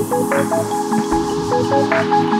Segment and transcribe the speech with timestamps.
[0.00, 2.39] ありがとうございまし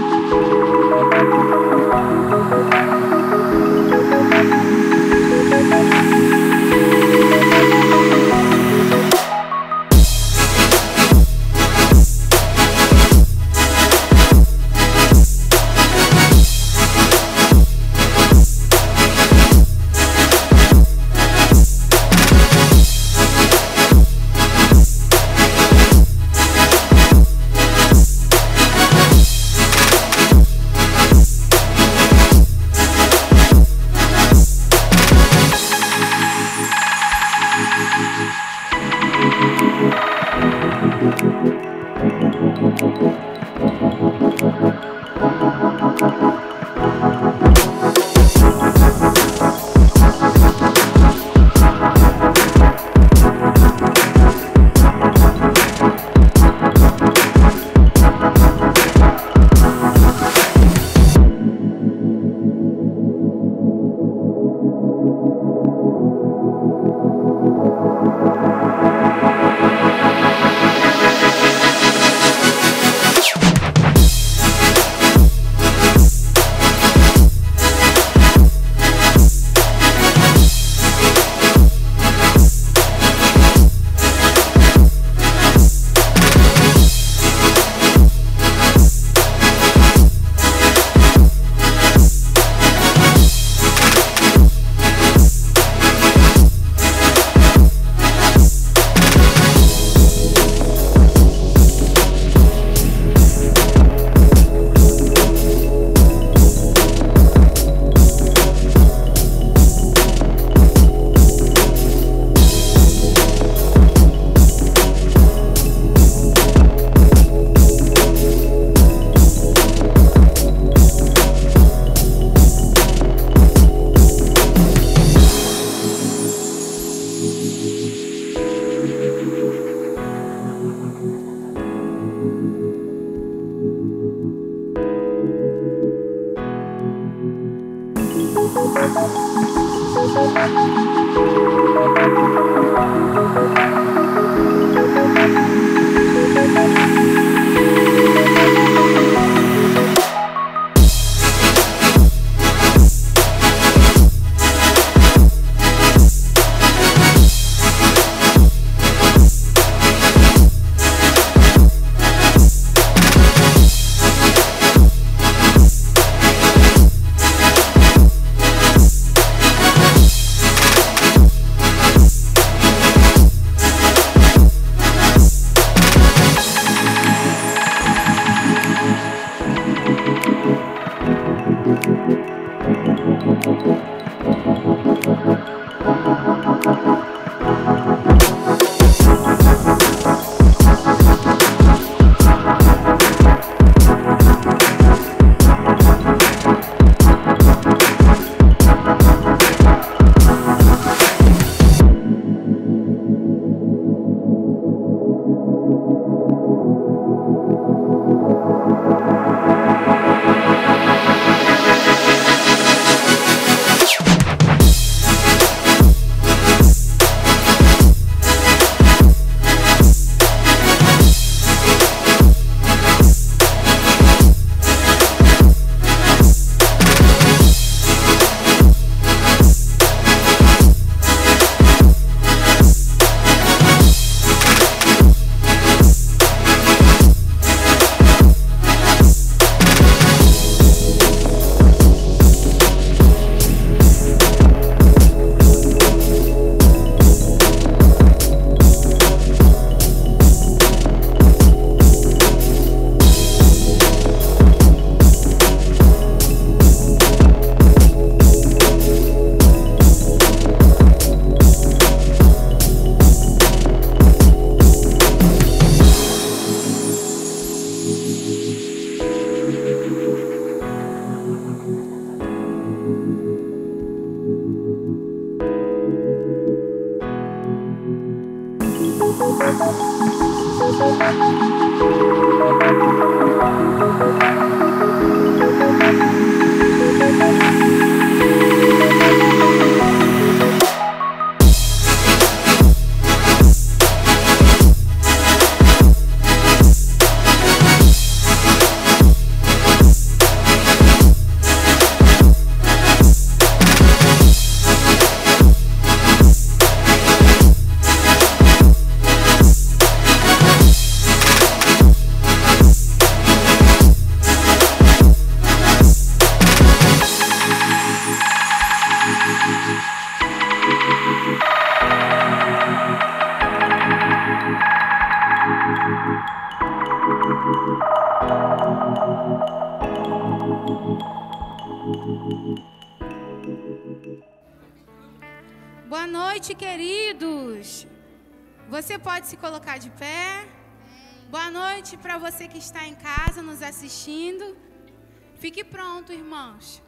[346.40, 346.82] irmãos,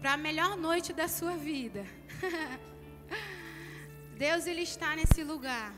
[0.00, 1.84] para a melhor noite da sua vida.
[4.16, 5.74] Deus ele está nesse lugar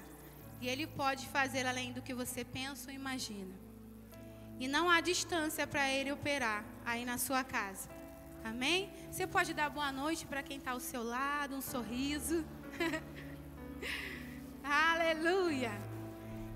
[0.61, 3.55] e ele pode fazer além do que você pensa ou imagina.
[4.61, 7.89] E não há distância para ele operar aí na sua casa.
[8.45, 8.93] Amém?
[9.11, 12.45] Você pode dar boa noite para quem está ao seu lado, um sorriso.
[14.63, 15.73] Aleluia.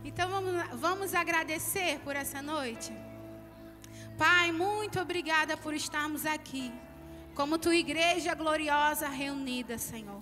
[0.05, 2.93] Então vamos, vamos agradecer por essa noite.
[4.21, 6.71] Pai, muito obrigada por estarmos aqui,
[7.35, 10.21] como tua igreja gloriosa reunida, Senhor.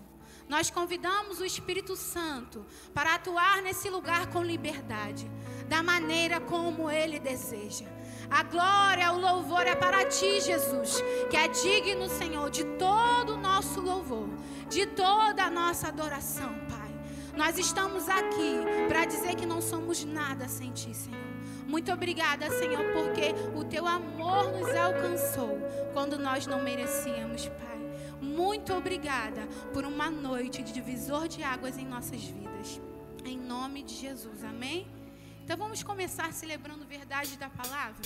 [0.49, 2.65] Nós convidamos o Espírito Santo
[2.95, 5.29] para atuar nesse lugar com liberdade,
[5.69, 7.87] da maneira como ele deseja.
[8.31, 13.41] A glória, o louvor é para ti, Jesus, que é digno, Senhor, de todo o
[13.41, 14.29] nosso louvor,
[14.69, 16.95] de toda a nossa adoração, Pai.
[17.37, 21.28] Nós estamos aqui para dizer que não somos nada sem ti, Senhor.
[21.69, 25.59] Muito obrigada, Senhor, porque o teu amor nos alcançou
[25.93, 27.79] quando nós não merecíamos, Pai.
[28.23, 32.81] Muito obrigada por uma noite de divisor de águas em nossas vidas.
[33.23, 34.87] Em nome de Jesus, amém?
[35.45, 38.01] Então vamos começar celebrando verdade da palavra?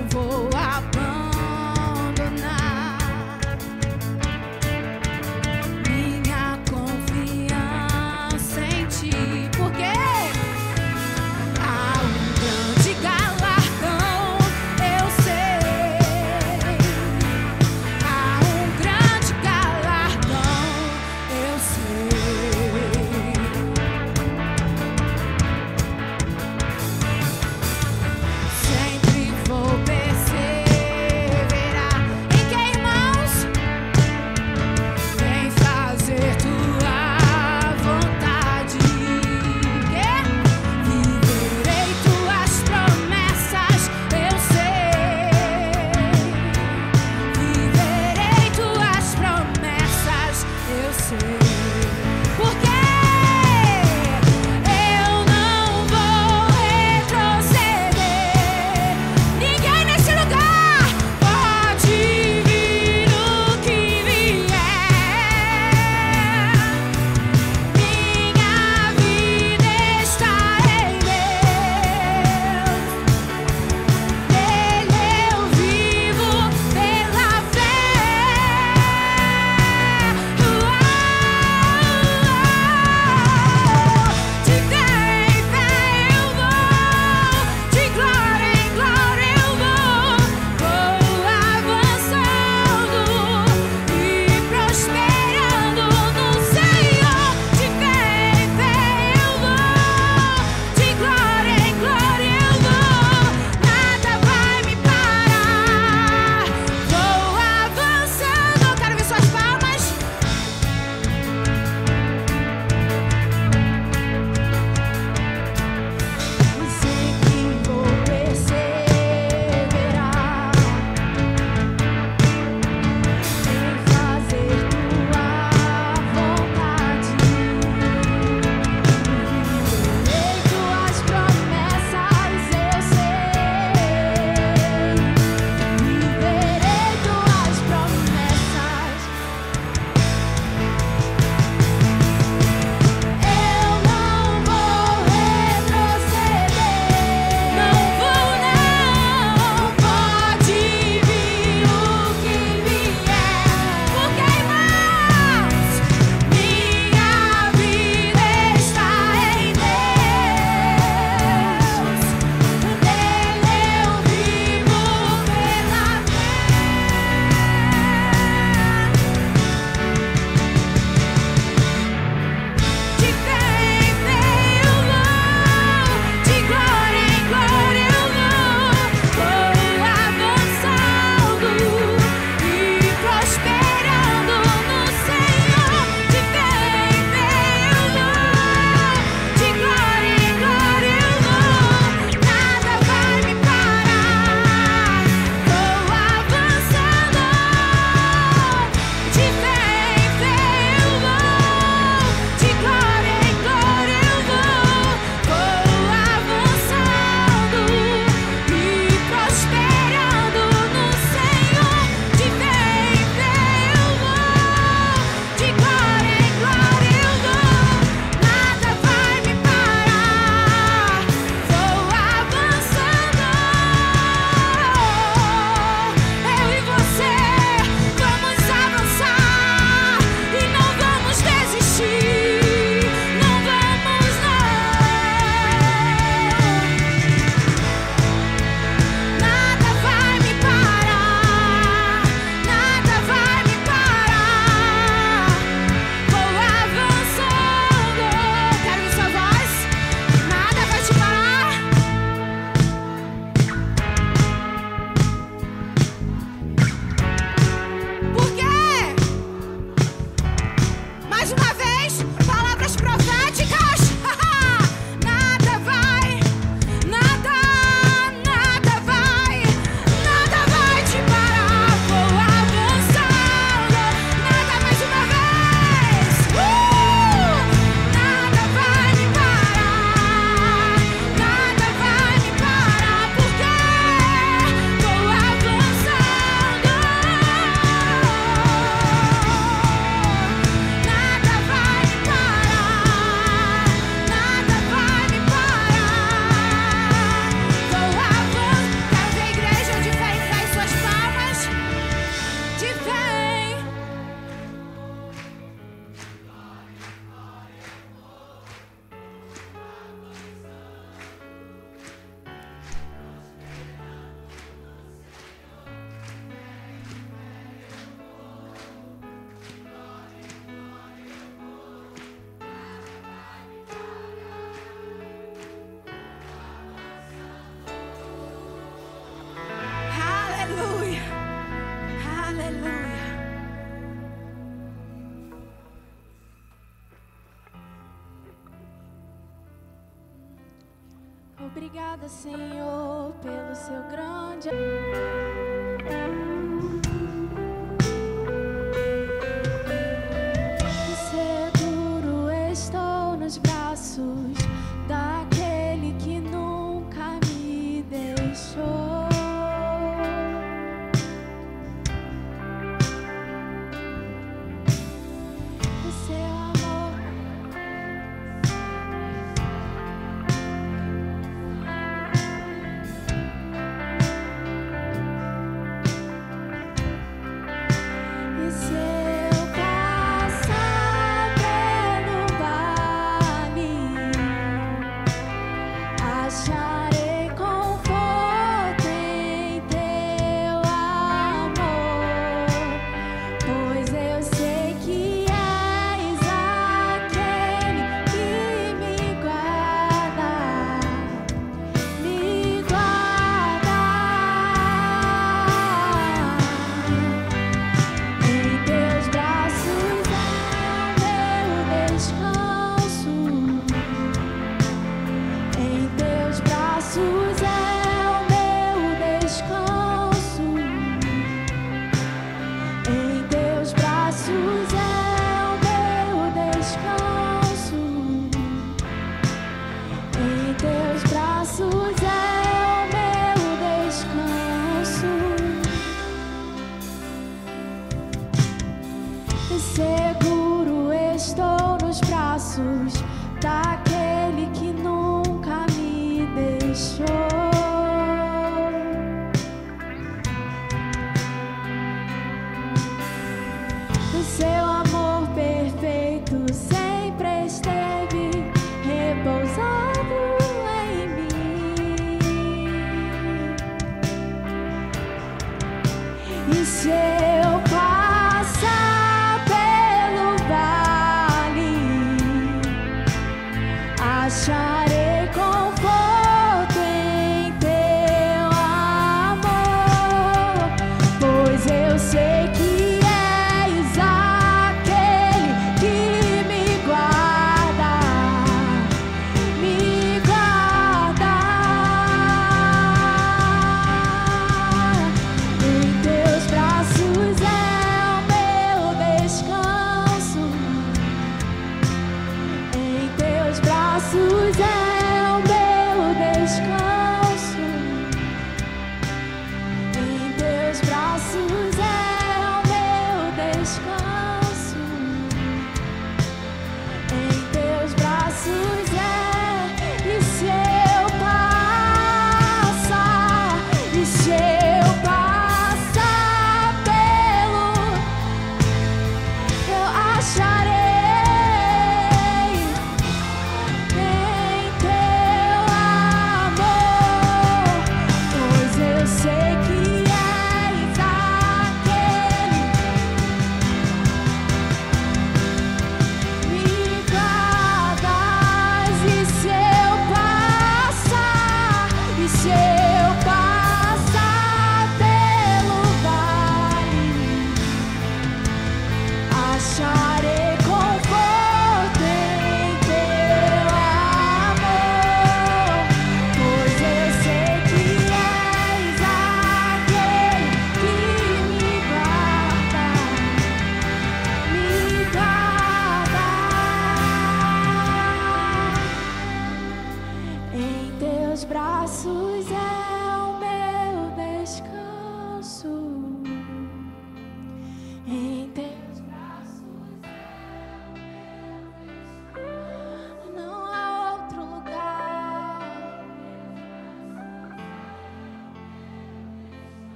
[0.00, 0.49] um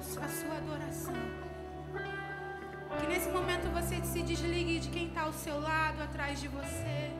[0.00, 1.14] a sua adoração.
[2.98, 7.10] Que nesse momento você se desligue de quem está ao seu lado, atrás de você.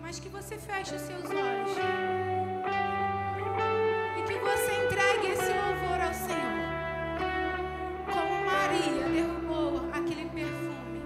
[0.00, 1.72] Mas que você feche os seus olhos.
[4.18, 6.58] E que você entregue esse louvor ao Senhor.
[8.14, 11.02] Como Maria derrubou aquele perfume.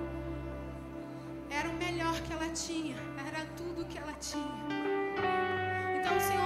[1.51, 2.97] Era o melhor que ela tinha.
[3.27, 4.69] Era tudo que ela tinha.
[5.99, 6.42] Então Senhor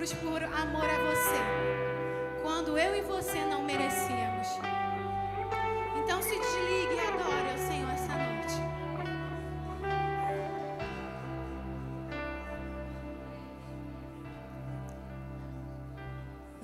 [0.00, 2.40] cruz por amor a você.
[2.42, 4.48] Quando eu e você não merecíamos.
[5.98, 8.54] Então se desligue e adore ao Senhor essa noite.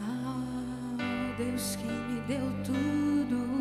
[0.01, 3.56] Ah, Deus que me deu tudo,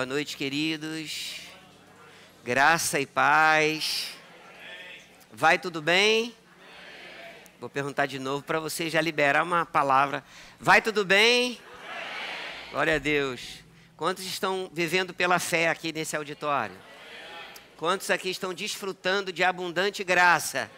[0.00, 1.42] Boa noite, queridos.
[2.42, 4.14] Graça e paz.
[5.30, 6.34] Vai tudo bem?
[7.60, 10.24] Vou perguntar de novo para você já liberar uma palavra.
[10.58, 11.60] Vai tudo bem?
[12.70, 13.58] Glória a Deus.
[13.94, 16.78] Quantos estão vivendo pela fé aqui nesse auditório?
[17.76, 20.70] Quantos aqui estão desfrutando de abundante graça?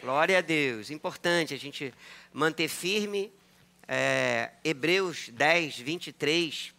[0.00, 0.92] Glória a Deus.
[0.92, 1.92] Importante a gente
[2.32, 3.32] manter firme.
[3.88, 6.77] É, Hebreus 10, 23.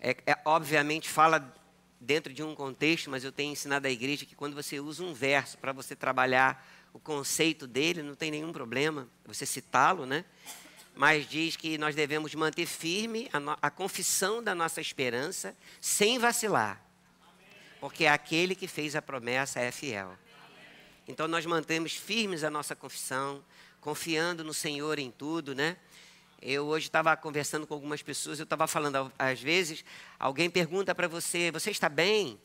[0.00, 1.54] É, é, obviamente fala
[2.00, 5.12] dentro de um contexto, mas eu tenho ensinado à igreja que quando você usa um
[5.12, 10.24] verso para você trabalhar o conceito dele, não tem nenhum problema você citá-lo, né?
[10.94, 16.18] Mas diz que nós devemos manter firme a, no- a confissão da nossa esperança sem
[16.18, 16.82] vacilar.
[17.80, 20.16] Porque aquele que fez a promessa é fiel.
[21.06, 23.44] Então nós mantemos firmes a nossa confissão,
[23.80, 25.76] confiando no Senhor em tudo, né?
[26.40, 29.84] Eu hoje estava conversando com algumas pessoas, eu estava falando, às vezes,
[30.18, 32.38] alguém pergunta para você, você está bem?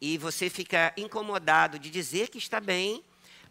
[0.00, 3.04] E você fica incomodado de dizer que está bem,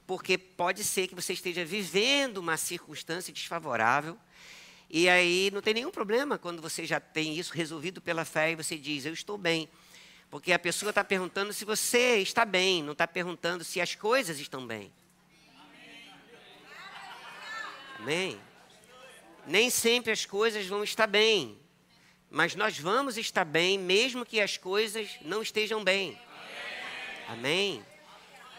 [0.07, 4.17] porque pode ser que você esteja vivendo uma circunstância desfavorável.
[4.89, 8.55] E aí não tem nenhum problema quando você já tem isso resolvido pela fé e
[8.55, 9.69] você diz, eu estou bem.
[10.31, 14.39] Porque a pessoa está perguntando se você está bem, não está perguntando se as coisas
[14.39, 14.91] estão bem.
[17.99, 18.39] Amém?
[19.47, 21.57] Nem sempre as coisas vão estar bem,
[22.29, 26.19] mas nós vamos estar bem mesmo que as coisas não estejam bem.
[27.29, 27.83] Amém?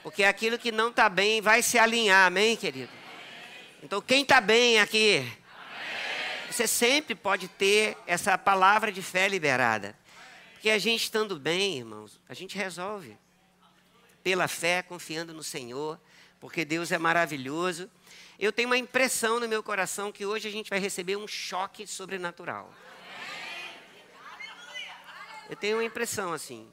[0.02, 2.90] Porque aquilo que não está bem vai se alinhar, amém, querido?
[3.82, 5.30] Então, quem está bem aqui?
[6.50, 9.94] Você sempre pode ter essa palavra de fé liberada.
[10.54, 13.16] Porque a gente estando bem, irmãos, a gente resolve.
[14.24, 16.00] Pela fé, confiando no Senhor,
[16.40, 17.90] porque Deus é maravilhoso.
[18.38, 21.88] Eu tenho uma impressão no meu coração que hoje a gente vai receber um choque
[21.88, 22.72] sobrenatural.
[25.50, 26.70] Eu tenho uma impressão assim.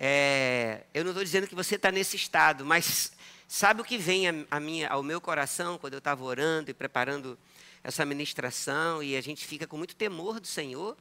[0.00, 3.12] É, eu não estou dizendo que você está nesse estado, mas
[3.46, 6.74] sabe o que vem a, a minha, ao meu coração quando eu estava orando e
[6.74, 7.38] preparando
[7.84, 10.96] essa ministração e a gente fica com muito temor do Senhor,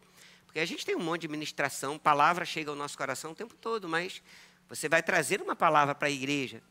[0.45, 3.55] porque a gente tem um monte de ministração, palavra chega ao nosso coração o tempo
[3.55, 4.21] todo, mas
[4.67, 6.61] você vai trazer uma palavra para a igreja.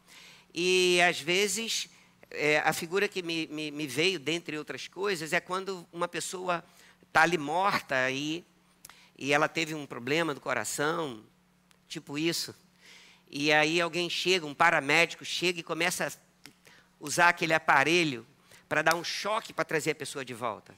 [0.53, 1.89] E às vezes
[2.31, 6.65] é, a figura que me, me, me veio, dentre outras coisas, é quando uma pessoa
[7.07, 8.45] está ali morta e,
[9.19, 11.25] e ela teve um problema do coração,
[11.89, 12.55] tipo isso.
[13.29, 16.13] E aí alguém chega, um paramédico chega e começa a
[16.99, 18.27] usar aquele aparelho
[18.69, 20.75] para dar um choque para trazer a pessoa de volta.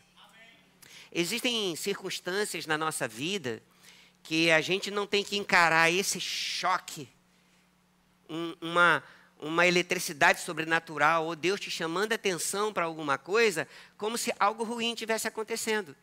[1.14, 3.62] Existem circunstâncias na nossa vida
[4.22, 7.08] que a gente não tem que encarar esse choque,
[8.28, 9.02] um, uma,
[9.42, 13.66] uma eletricidade sobrenatural, ou Deus te chamando a atenção para alguma coisa,
[13.98, 15.96] como se algo ruim tivesse acontecendo.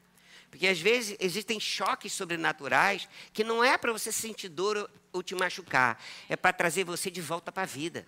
[0.51, 5.35] Porque às vezes existem choques sobrenaturais que não é para você sentir dor ou te
[5.35, 8.05] machucar, é para trazer você de volta para a vida.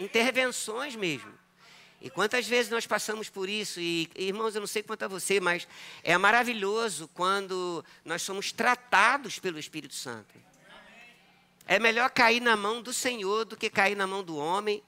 [0.00, 1.32] Intervenções mesmo.
[2.00, 3.78] E quantas vezes nós passamos por isso?
[3.78, 5.68] E, irmãos, eu não sei quanto a você, mas
[6.02, 10.34] é maravilhoso quando nós somos tratados pelo Espírito Santo.
[11.66, 14.82] É melhor cair na mão do Senhor do que cair na mão do homem.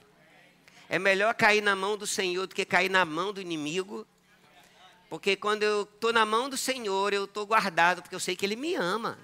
[0.88, 4.06] É melhor cair na mão do Senhor do que cair na mão do inimigo.
[5.08, 8.44] Porque quando eu estou na mão do Senhor, eu estou guardado, porque eu sei que
[8.44, 9.18] Ele me ama.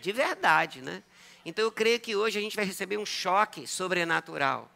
[0.00, 1.02] De verdade, né?
[1.44, 4.70] Então eu creio que hoje a gente vai receber um choque sobrenatural.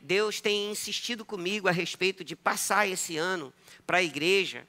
[0.00, 3.52] Deus tem insistido comigo a respeito de passar esse ano
[3.86, 4.66] para a igreja.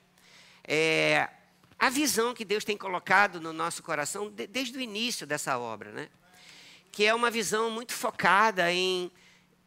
[0.64, 1.30] É,
[1.78, 5.92] a visão que Deus tem colocado no nosso coração de, desde o início dessa obra,
[5.92, 6.10] né?
[6.98, 9.12] Que é uma visão muito focada em,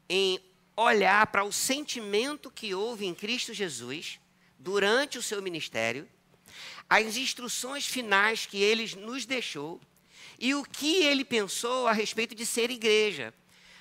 [0.08, 0.40] em
[0.76, 4.18] olhar para o sentimento que houve em Cristo Jesus
[4.58, 6.08] durante o seu ministério,
[6.88, 9.80] as instruções finais que ele nos deixou
[10.40, 13.32] e o que ele pensou a respeito de ser igreja.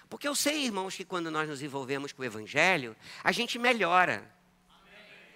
[0.07, 4.31] Porque eu sei, irmãos, que quando nós nos envolvemos com o Evangelho, a gente melhora.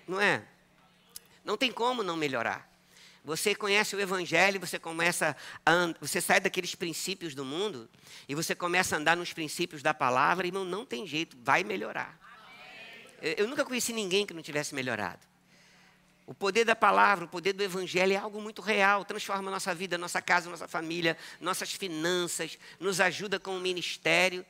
[0.07, 0.45] Não é?
[1.43, 2.71] Não tem como não melhorar.
[3.23, 5.35] Você conhece o Evangelho, você começa
[6.01, 7.89] você sai daqueles princípios do mundo
[8.27, 12.19] e você começa a andar nos princípios da palavra, irmão, não tem jeito, vai melhorar.
[13.21, 15.21] Eu, eu nunca conheci ninguém que não tivesse melhorado.
[16.25, 19.73] O poder da palavra, o poder do evangelho é algo muito real, transforma a nossa
[19.73, 24.45] vida, nossa casa, nossa família, nossas finanças, nos ajuda com o ministério.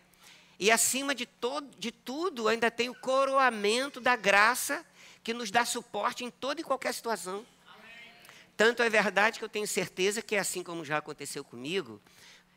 [0.60, 4.84] E acima de, todo, de tudo, ainda tem o coroamento da graça
[5.24, 7.46] que nos dá suporte em toda e qualquer situação.
[8.56, 12.02] Tanto é verdade que eu tenho certeza que é assim como já aconteceu comigo,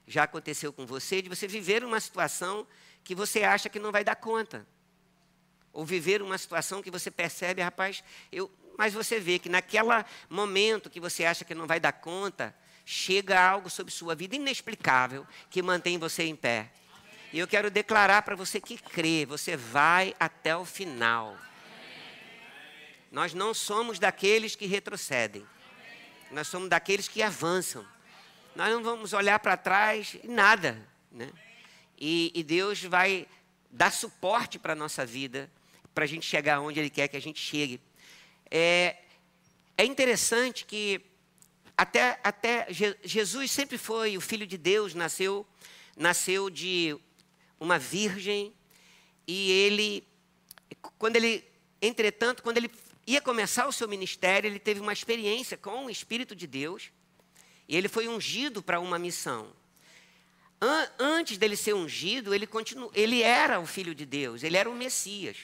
[0.06, 2.66] já aconteceu com você, de você viver uma situação
[3.02, 4.66] que você acha que não vai dar conta.
[5.72, 9.88] Ou viver uma situação que você percebe, rapaz, eu, mas você vê que naquele
[10.28, 15.26] momento que você acha que não vai dar conta, chega algo sobre sua vida inexplicável
[15.50, 16.70] que mantém você em pé.
[17.32, 21.36] E eu quero declarar para você que crê, você vai até o final.
[23.10, 25.46] Nós não somos daqueles que retrocedem.
[26.30, 27.86] Nós somos daqueles que avançam.
[28.54, 30.76] Nós não vamos olhar para trás e nada.
[31.10, 31.30] Né?
[31.98, 33.26] E, e Deus vai
[33.70, 35.50] dar suporte para a nossa vida,
[35.94, 37.80] para a gente chegar onde Ele quer que a gente chegue.
[38.50, 38.96] É,
[39.76, 41.00] é interessante que
[41.76, 42.66] até, até
[43.04, 45.46] Jesus sempre foi o Filho de Deus, nasceu,
[45.96, 46.96] nasceu de
[47.60, 48.54] uma virgem,
[49.26, 50.06] e ele,
[50.98, 51.44] quando ele,
[51.82, 52.70] entretanto, quando ele
[53.06, 56.90] ia começar o seu ministério, ele teve uma experiência com o Espírito de Deus,
[57.68, 59.52] e ele foi ungido para uma missão.
[60.60, 62.48] An antes dele ser ungido, ele,
[62.94, 65.36] ele era o Filho de Deus, ele era o Messias.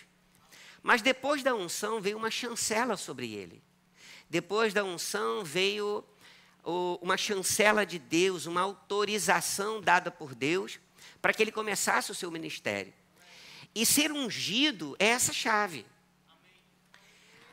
[0.82, 3.62] Mas depois da unção veio uma chancela sobre ele.
[4.28, 6.04] Depois da unção veio
[6.64, 10.80] uma chancela de Deus, uma autorização dada por Deus
[11.20, 12.92] para que ele começasse o seu ministério.
[13.74, 15.86] E ser ungido é essa chave.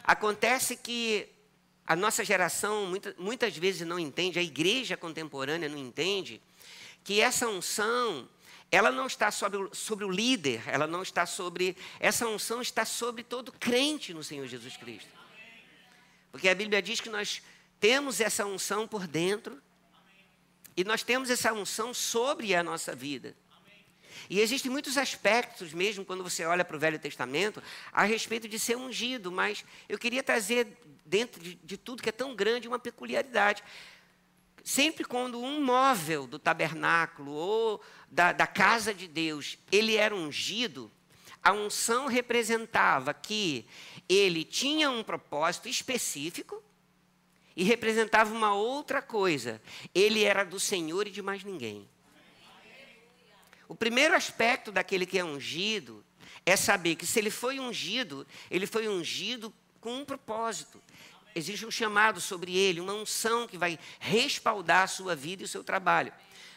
[0.03, 1.29] Acontece que
[1.85, 6.41] a nossa geração muitas, muitas vezes não entende, a igreja contemporânea não entende,
[7.03, 8.27] que essa unção
[8.71, 11.75] ela não está sobre sobre o líder, ela não está sobre.
[11.99, 15.09] Essa unção está sobre todo crente no Senhor Jesus Cristo.
[16.31, 17.41] Porque a Bíblia diz que nós
[17.79, 19.59] temos essa unção por dentro
[20.77, 23.35] e nós temos essa unção sobre a nossa vida.
[24.29, 27.61] E existem muitos aspectos, mesmo quando você olha para o Velho Testamento,
[27.91, 30.67] a respeito de ser ungido, mas eu queria trazer,
[31.05, 33.63] dentro de, de tudo que é tão grande, uma peculiaridade
[34.63, 40.91] sempre quando um móvel do tabernáculo ou da, da casa de Deus, ele era ungido,
[41.41, 43.65] a unção representava que
[44.07, 46.61] ele tinha um propósito específico
[47.55, 49.61] e representava uma outra coisa.
[49.93, 51.87] Ele era do Senhor e de mais ninguém.
[53.69, 56.03] O primeiro aspecto daquele que é ungido
[56.45, 60.81] é saber que se ele foi ungido, ele foi ungido com um propósito
[61.35, 65.47] existe um chamado sobre ele, uma unção que vai respaldar a sua vida e o
[65.47, 66.13] seu trabalho.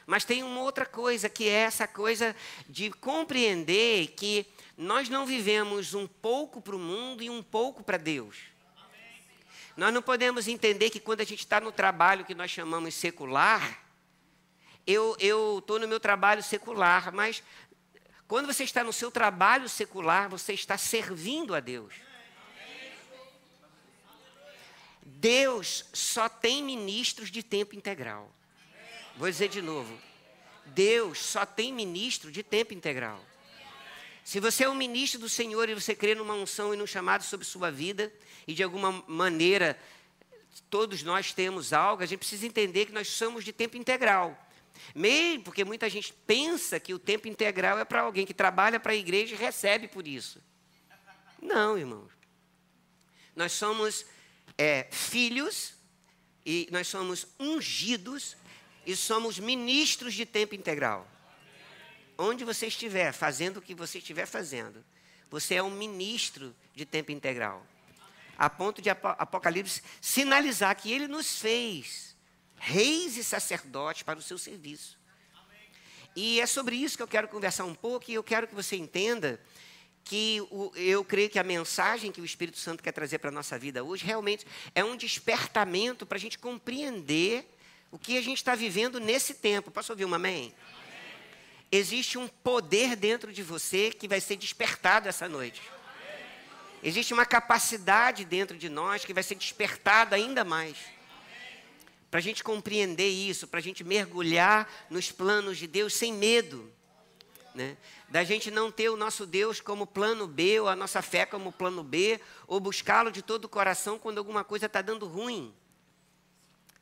[0.07, 2.35] Mas tem uma outra coisa, que é essa coisa
[2.69, 4.47] de compreender que
[4.77, 8.37] nós não vivemos um pouco para o mundo e um pouco para Deus.
[9.77, 13.81] Nós não podemos entender que quando a gente está no trabalho que nós chamamos secular,
[14.87, 17.43] eu estou no meu trabalho secular, mas
[18.27, 21.95] quando você está no seu trabalho secular, você está servindo a Deus.
[25.05, 28.33] Deus só tem ministros de tempo integral.
[29.17, 29.97] Vou dizer de novo.
[30.67, 33.23] Deus só tem ministro de tempo integral.
[34.25, 37.25] Se você é um ministro do Senhor e você crê numa unção e num chamado
[37.25, 38.13] sobre sua vida,
[38.47, 39.79] e de alguma maneira
[40.71, 44.39] todos nós temos algo, a gente precisa entender que nós somos de tempo integral.
[44.95, 48.93] Mesmo porque muita gente pensa que o tempo integral é para alguém que trabalha para
[48.93, 50.41] a igreja e recebe por isso.
[51.41, 52.11] Não, irmãos.
[53.35, 54.05] Nós somos
[54.59, 55.75] é, filhos
[56.45, 58.37] e nós somos ungidos
[58.87, 61.09] e somos ministros de tempo integral.
[62.19, 64.85] Onde você estiver, fazendo o que você estiver fazendo,
[65.31, 67.67] você é um ministro de tempo integral.
[68.37, 72.12] A ponto de Apocalipse sinalizar que ele nos fez
[72.65, 74.97] reis e sacerdotes para o seu serviço.
[76.15, 78.77] E é sobre isso que eu quero conversar um pouco e eu quero que você
[78.77, 79.41] entenda
[80.05, 83.33] que o, eu creio que a mensagem que o Espírito Santo quer trazer para a
[83.33, 84.47] nossa vida hoje realmente
[84.77, 87.45] é um despertamento para a gente compreender
[87.91, 89.71] o que a gente está vivendo nesse tempo.
[89.71, 90.55] Posso ouvir um amém?
[91.71, 95.61] Existe um poder dentro de você que vai ser despertado essa noite.
[96.81, 100.77] Existe uma capacidade dentro de nós que vai ser despertada ainda mais.
[102.13, 106.71] Para a gente compreender isso, para a gente mergulhar nos planos de Deus sem medo.
[107.55, 107.75] Né?
[108.11, 111.51] Da gente não ter o nosso Deus como plano B, ou a nossa fé como
[111.51, 115.55] plano B, ou buscá-lo de todo o coração quando alguma coisa está dando ruim.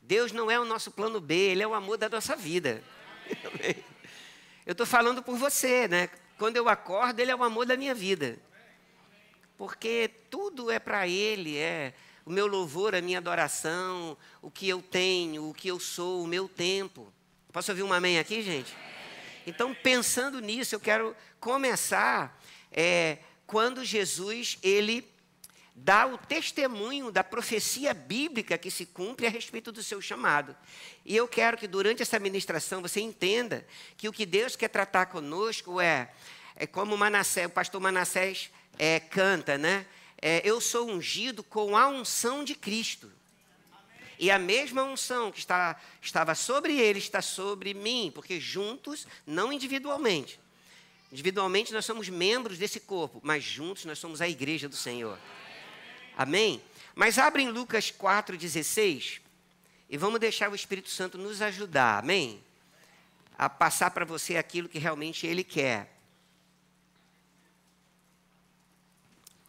[0.01, 2.83] Deus não é o nosso plano B, Ele é o amor da nossa vida.
[4.67, 6.09] Eu estou falando por você, né?
[6.37, 8.37] Quando eu acordo, Ele é o amor da minha vida.
[9.57, 11.93] Porque tudo é para Ele, é
[12.25, 16.27] o meu louvor, a minha adoração, o que eu tenho, o que eu sou, o
[16.27, 17.11] meu tempo.
[17.51, 18.73] Posso ouvir um amém aqui, gente?
[19.45, 22.39] Então, pensando nisso, eu quero começar
[22.71, 25.09] é, quando Jesus ele
[25.75, 30.55] dá o testemunho da profecia bíblica que se cumpre a respeito do seu chamado.
[31.03, 33.65] E eu quero que durante essa ministração você entenda
[33.97, 36.11] que o que Deus quer tratar conosco é,
[36.55, 39.85] é como Manassés, o pastor Manassés é, canta, né?
[40.21, 43.11] É, eu sou ungido com a unção de Cristo.
[44.19, 49.51] E a mesma unção que está, estava sobre ele está sobre mim, porque juntos, não
[49.51, 50.39] individualmente.
[51.11, 55.17] Individualmente nós somos membros desse corpo, mas juntos nós somos a igreja do Senhor.
[56.15, 56.61] Amém?
[56.93, 59.21] Mas abre em Lucas 4,16
[59.89, 62.43] e vamos deixar o Espírito Santo nos ajudar, amém?
[63.35, 65.91] A passar para você aquilo que realmente Ele quer.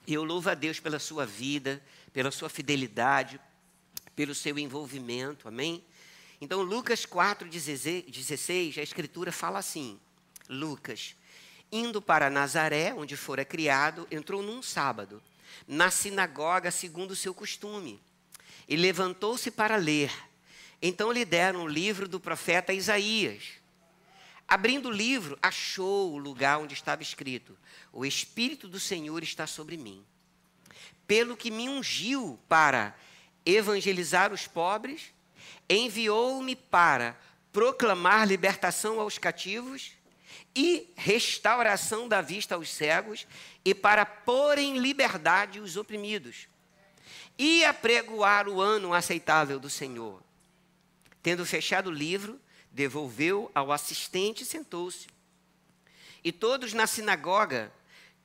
[0.06, 1.82] Eu louvo a Deus pela sua vida,
[2.12, 3.40] pela sua fidelidade,
[4.14, 5.84] pelo seu envolvimento, amém?
[6.40, 10.00] Então, Lucas 4, 16, a Escritura fala assim:
[10.48, 11.14] Lucas,
[11.70, 15.22] indo para Nazaré, onde fora criado, entrou num sábado,
[15.66, 18.02] na sinagoga, segundo o seu costume,
[18.68, 20.12] e levantou-se para ler.
[20.82, 23.61] Então lhe deram o livro do profeta Isaías.
[24.52, 27.56] Abrindo o livro, achou o lugar onde estava escrito:
[27.90, 30.04] O Espírito do Senhor está sobre mim,
[31.06, 32.94] pelo que me ungiu para
[33.46, 35.04] evangelizar os pobres,
[35.70, 37.18] enviou-me para
[37.50, 39.92] proclamar libertação aos cativos
[40.54, 43.26] e restauração da vista aos cegos
[43.64, 46.46] e para pôr em liberdade os oprimidos
[47.38, 50.22] e apregoar o ano aceitável do Senhor.
[51.22, 52.38] Tendo fechado o livro,
[52.72, 55.06] devolveu ao assistente e sentou-se.
[56.24, 57.72] E todos na sinagoga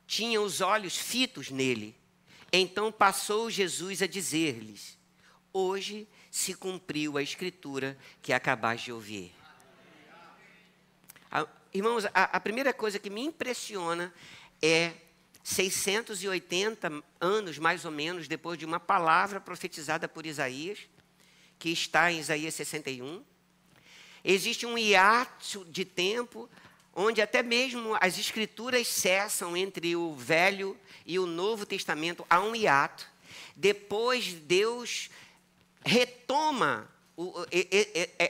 [0.06, 1.96] tinham os olhos fitos nele.
[2.52, 4.98] Então passou Jesus a dizer-lhes:
[5.52, 9.34] Hoje se cumpriu a escritura que acabais de ouvir.
[11.30, 14.14] Ah, irmãos, a, a primeira coisa que me impressiona
[14.62, 14.94] é
[15.44, 20.80] 680 anos, mais ou menos, depois de uma palavra profetizada por Isaías,
[21.60, 23.24] que está em Isaías 61.
[24.30, 26.50] Existe um hiato de tempo
[26.94, 32.26] onde até mesmo as escrituras cessam entre o Velho e o Novo Testamento.
[32.30, 33.08] Há um hiato.
[33.56, 35.10] Depois Deus
[35.86, 37.34] retoma o,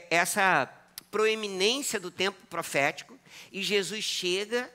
[0.08, 0.72] essa
[1.10, 3.18] proeminência do tempo profético
[3.50, 4.72] e Jesus chega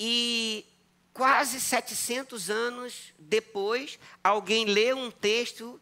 [0.00, 0.66] e
[1.12, 5.80] quase 700 anos depois, alguém lê um texto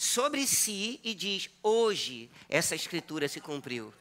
[0.00, 3.92] sobre si e diz: Hoje essa escritura se cumpriu.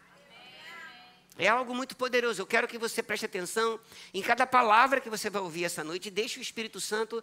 [1.38, 2.42] É algo muito poderoso.
[2.42, 3.78] Eu quero que você preste atenção
[4.14, 7.22] em cada palavra que você vai ouvir essa noite deixe o Espírito Santo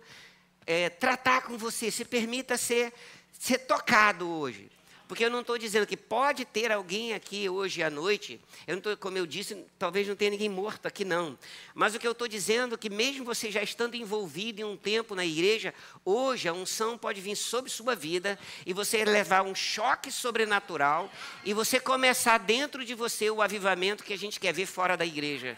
[0.67, 1.91] é, tratar com você.
[1.91, 2.93] Se permita ser
[3.39, 4.71] ser tocado hoje.
[5.09, 8.41] Porque eu não estou dizendo que pode ter alguém aqui hoje à noite.
[8.67, 11.39] Eu não tô, como eu disse, talvez não tenha ninguém morto aqui, não.
[11.75, 14.77] Mas o que eu estou dizendo é que, mesmo você já estando envolvido em um
[14.77, 15.73] tempo na igreja,
[16.05, 21.11] hoje a unção pode vir sobre sua vida e você levar um choque sobrenatural
[21.45, 25.07] e você começar dentro de você o avivamento que a gente quer ver fora da
[25.07, 25.57] igreja.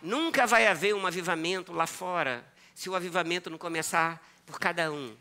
[0.00, 2.42] Nunca vai haver um avivamento lá fora
[2.74, 5.14] se o avivamento não começar por cada um.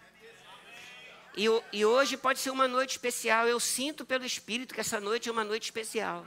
[1.39, 3.47] E, e, hoje pode ser uma noite especial.
[3.47, 6.25] Eu sinto pelo Espírito que essa noite é uma noite especial.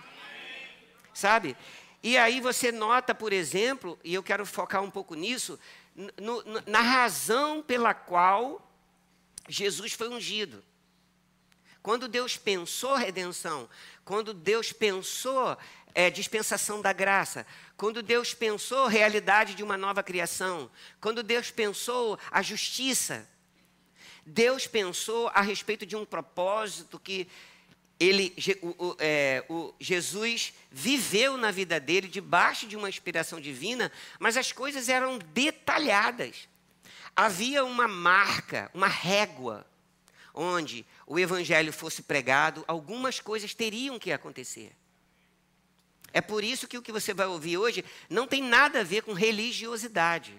[1.13, 1.55] Sabe?
[2.03, 5.61] E aí você nota, por exemplo, e eu quero focar um pouco nisso,
[5.95, 8.67] no, no, na razão pela qual
[9.47, 10.65] Jesus foi ungido.
[11.83, 13.69] Quando Deus pensou redenção,
[14.07, 15.59] quando Deus pensou
[15.95, 17.47] é, dispensação da graça,
[17.77, 20.71] quando Deus pensou realidade de uma nova criação,
[21.03, 23.29] quando Deus pensou a justiça,
[24.25, 27.29] Deus pensou a respeito de um propósito que
[27.99, 33.93] ele, o, o, é, o, Jesus viveu na vida dele debaixo de uma inspiração divina,
[34.19, 36.49] mas as coisas eram detalhadas.
[37.15, 39.67] Havia uma marca, uma régua,
[40.35, 44.73] onde o evangelho fosse pregado, algumas coisas teriam que acontecer.
[46.13, 49.03] É por isso que o que você vai ouvir hoje não tem nada a ver
[49.03, 50.35] com religiosidade.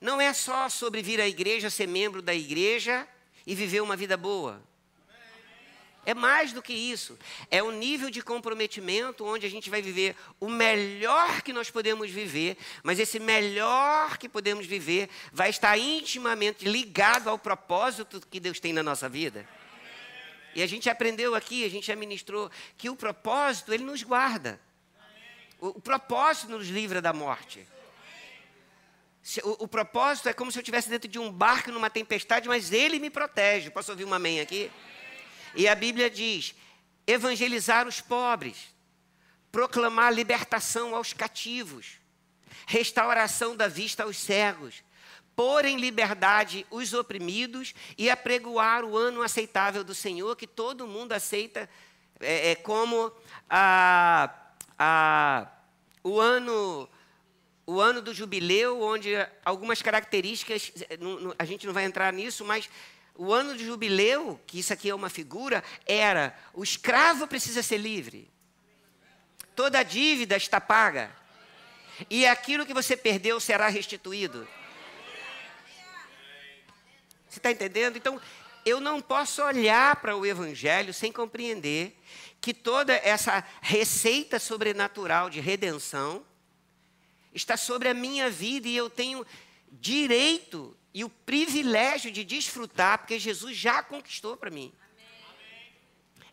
[0.00, 3.06] Não é só sobre vir à igreja, ser membro da igreja
[3.46, 4.62] e viver uma vida boa.
[6.06, 7.18] É mais do que isso.
[7.50, 12.10] É um nível de comprometimento onde a gente vai viver o melhor que nós podemos
[12.10, 18.58] viver, mas esse melhor que podemos viver vai estar intimamente ligado ao propósito que Deus
[18.58, 19.46] tem na nossa vida.
[20.54, 24.58] E a gente aprendeu aqui, a gente já ministrou, que o propósito, ele nos guarda.
[25.60, 27.66] O, o propósito nos livra da morte.
[29.44, 32.72] O, o, propósito é como se eu estivesse dentro de um barco numa tempestade, mas
[32.72, 33.70] ele me protege.
[33.70, 34.70] Posso ouvir uma amém aqui?
[35.54, 36.54] E a Bíblia diz:
[37.06, 38.56] evangelizar os pobres,
[39.52, 41.98] proclamar libertação aos cativos,
[42.66, 44.82] restauração da vista aos cegos,
[45.36, 51.12] pôr em liberdade os oprimidos e apregoar o ano aceitável do Senhor, que todo mundo
[51.12, 51.68] aceita
[52.20, 53.12] é, é como
[53.48, 54.30] a,
[54.78, 55.46] a,
[56.04, 56.88] o ano
[57.70, 59.10] o ano do jubileu, onde
[59.44, 60.72] algumas características,
[61.38, 62.68] a gente não vai entrar nisso, mas
[63.14, 67.76] o ano de jubileu, que isso aqui é uma figura, era o escravo precisa ser
[67.76, 68.28] livre.
[69.54, 71.14] Toda dívida está paga.
[72.08, 74.48] E aquilo que você perdeu será restituído.
[77.28, 77.96] Você está entendendo?
[77.96, 78.20] Então,
[78.66, 81.96] eu não posso olhar para o Evangelho sem compreender
[82.40, 86.26] que toda essa receita sobrenatural de redenção
[87.32, 89.26] está sobre a minha vida e eu tenho
[89.70, 94.72] direito e o privilégio de desfrutar, porque Jesus já conquistou para mim.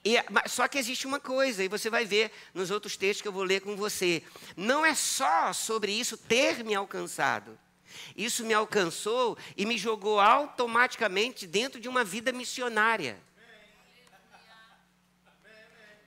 [0.04, 0.16] E,
[0.48, 3.43] só que existe uma coisa, e você vai ver nos outros textos que eu vou
[3.43, 4.24] ler com você.
[4.56, 7.60] Não é só sobre isso ter me alcançado.
[8.16, 13.20] Isso me alcançou e me jogou automaticamente dentro de uma vida missionária.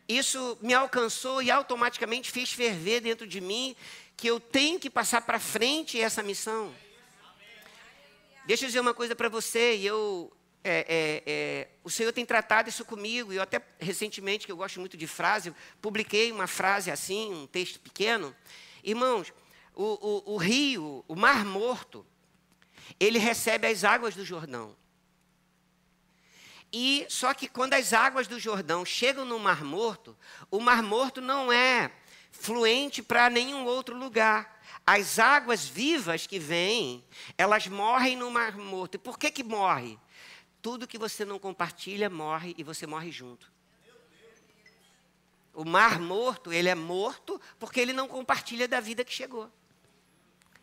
[0.09, 3.77] Isso me alcançou e automaticamente fez ferver dentro de mim
[4.21, 6.75] que eu tenho que passar para frente essa missão.
[8.45, 10.31] Deixa eu dizer uma coisa para você, e eu,
[10.63, 14.59] é, é, é, o Senhor tem tratado isso comigo, e eu até recentemente, que eu
[14.59, 18.37] gosto muito de frase, publiquei uma frase assim, um texto pequeno.
[18.85, 19.33] Irmãos,
[19.75, 22.07] o, o, o rio, o mar morto,
[22.99, 24.77] ele recebe as águas do Jordão.
[26.71, 30.17] E só que quando as águas do Jordão chegam no Mar Morto,
[30.51, 31.91] o Mar Morto não é
[32.41, 34.61] fluente para nenhum outro lugar.
[34.87, 37.05] As águas vivas que vêm,
[37.37, 38.95] elas morrem no mar morto.
[38.95, 39.99] E por que que morre?
[40.63, 43.53] Tudo que você não compartilha morre e você morre junto.
[45.53, 49.51] O mar morto, ele é morto porque ele não compartilha da vida que chegou.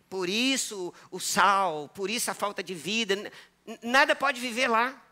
[0.10, 3.32] Por isso o sal, por isso a falta de vida,
[3.84, 5.04] nada pode viver lá.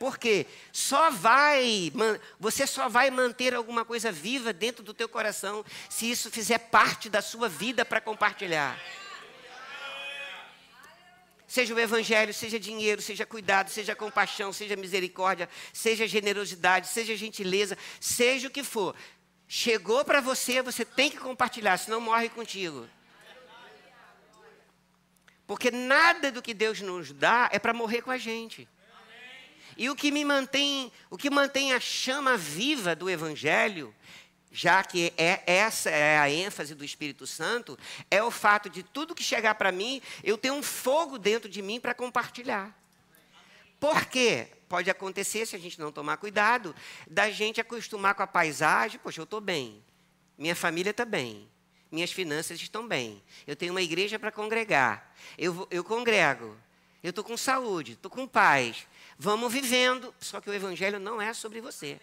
[0.00, 1.92] Porque só vai,
[2.38, 7.10] você só vai manter alguma coisa viva dentro do teu coração se isso fizer parte
[7.10, 8.80] da sua vida para compartilhar.
[11.46, 17.76] Seja o evangelho, seja dinheiro, seja cuidado, seja compaixão, seja misericórdia, seja generosidade, seja gentileza,
[18.00, 18.96] seja o que for.
[19.46, 22.88] Chegou para você, você tem que compartilhar, senão morre contigo.
[25.46, 28.66] Porque nada do que Deus nos dá é para morrer com a gente.
[29.80, 33.94] E o que me mantém, o que mantém a chama viva do evangelho,
[34.52, 37.78] já que é essa é a ênfase do Espírito Santo,
[38.10, 41.62] é o fato de tudo que chegar para mim, eu ter um fogo dentro de
[41.62, 42.78] mim para compartilhar.
[43.80, 44.48] Por quê?
[44.68, 46.76] Pode acontecer, se a gente não tomar cuidado,
[47.06, 49.82] da gente acostumar com a paisagem, poxa, eu estou bem,
[50.36, 51.48] minha família está bem,
[51.90, 56.54] minhas finanças estão bem, eu tenho uma igreja para congregar, eu, eu congrego,
[57.02, 58.86] eu estou com saúde, estou com paz,
[59.22, 62.00] Vamos vivendo, só que o evangelho não é sobre você.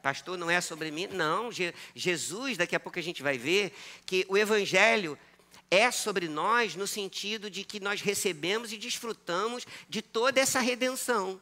[0.00, 1.08] Pastor, não é sobre mim?
[1.08, 3.76] Não, Je Jesus, daqui a pouco a gente vai ver
[4.06, 5.18] que o Evangelho
[5.68, 11.40] é sobre nós no sentido de que nós recebemos e desfrutamos de toda essa redenção.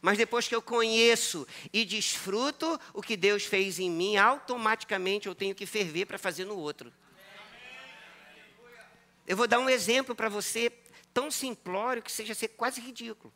[0.00, 5.34] Mas depois que eu conheço e desfruto o que Deus fez em mim, automaticamente eu
[5.34, 6.90] tenho que ferver para fazer no outro.
[9.26, 10.72] Eu vou dar um exemplo para você
[11.16, 13.32] tão simplório que seja ser quase ridículo.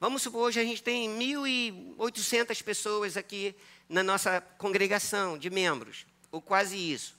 [0.00, 3.54] Vamos supor, hoje a gente tem 1.800 pessoas aqui
[3.88, 7.16] na nossa congregação de membros, ou quase isso.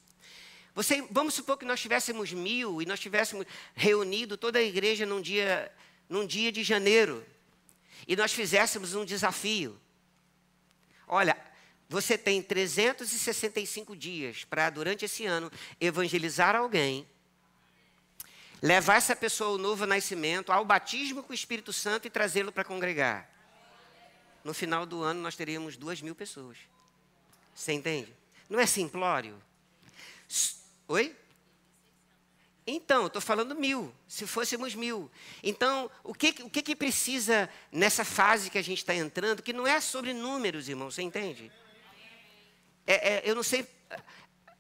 [0.76, 5.22] Você, vamos supor que nós tivéssemos mil e nós tivéssemos reunido toda a igreja num
[5.22, 5.72] dia,
[6.10, 7.26] num dia de janeiro
[8.06, 9.80] e nós fizéssemos um desafio.
[11.08, 11.38] Olha,
[11.88, 15.50] você tem 365 dias para, durante esse ano,
[15.80, 17.08] evangelizar alguém,
[18.62, 22.64] levar essa pessoa ao novo nascimento, ao batismo com o Espírito Santo e trazê-lo para
[22.64, 23.30] congregar.
[24.44, 26.58] No final do ano, nós teríamos duas mil pessoas.
[27.54, 28.14] Você entende?
[28.50, 29.42] Não é simplório?
[30.88, 31.16] Oi?
[32.72, 35.10] Então, estou falando mil, se fôssemos mil.
[35.42, 39.52] Então, o que, o que, que precisa nessa fase que a gente está entrando, que
[39.52, 41.52] não é sobre números, irmão, você entende?
[42.86, 43.68] É, é, eu não sei,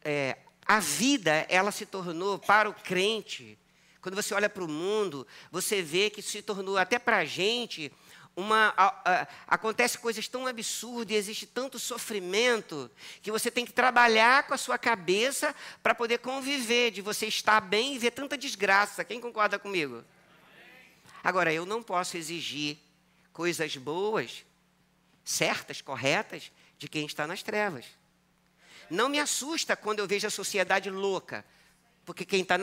[0.03, 3.58] é, a vida, ela se tornou para o crente,
[4.01, 7.91] quando você olha para o mundo, você vê que se tornou até para a gente
[8.39, 12.89] uma, a, a, acontece coisas tão absurdas existe tanto sofrimento
[13.21, 17.59] que você tem que trabalhar com a sua cabeça para poder conviver, de você estar
[17.59, 19.03] bem e ver tanta desgraça.
[19.03, 20.03] Quem concorda comigo?
[21.21, 22.77] Agora, eu não posso exigir
[23.33, 24.45] coisas boas,
[25.25, 27.85] certas, corretas, de quem está nas trevas.
[28.89, 31.45] Não me assusta quando eu vejo a sociedade louca,
[32.09, 32.57] porque quem está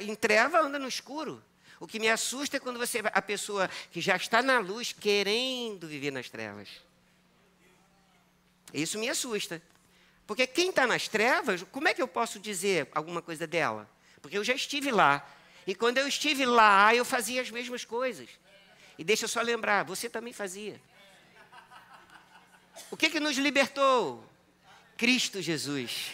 [0.00, 1.40] em treva anda no escuro.
[1.78, 5.86] O que me assusta é quando você a pessoa que já está na luz querendo
[5.86, 6.68] viver nas trevas.
[8.74, 9.62] Isso me assusta.
[10.26, 13.88] Porque quem está nas trevas, como é que eu posso dizer alguma coisa dela?
[14.20, 15.24] Porque eu já estive lá.
[15.64, 18.28] E quando eu estive lá, eu fazia as mesmas coisas.
[18.98, 20.80] E deixa eu só lembrar, você também fazia.
[22.90, 24.28] O que que nos libertou?
[24.96, 26.10] Cristo Jesus.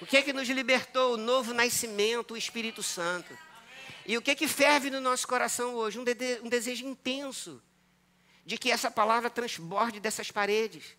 [0.00, 1.14] O que que nos libertou?
[1.14, 3.36] O novo nascimento, o Espírito Santo.
[4.04, 5.98] E o que que ferve no nosso coração hoje?
[5.98, 7.62] Um, de, um desejo intenso
[8.44, 10.96] de que essa palavra transborde dessas paredes.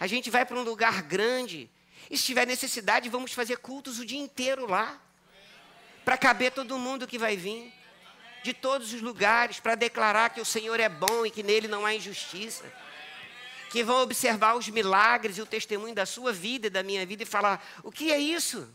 [0.00, 1.70] A gente vai para um lugar grande
[2.10, 5.00] e se tiver necessidade, vamos fazer cultos o dia inteiro lá.
[6.04, 7.72] Para caber todo mundo que vai vir.
[8.44, 11.84] De todos os lugares, para declarar que o Senhor é bom e que nele não
[11.84, 12.64] há injustiça.
[13.76, 17.24] Que vão observar os milagres e o testemunho da sua vida e da minha vida
[17.24, 18.66] e falar: o que é isso?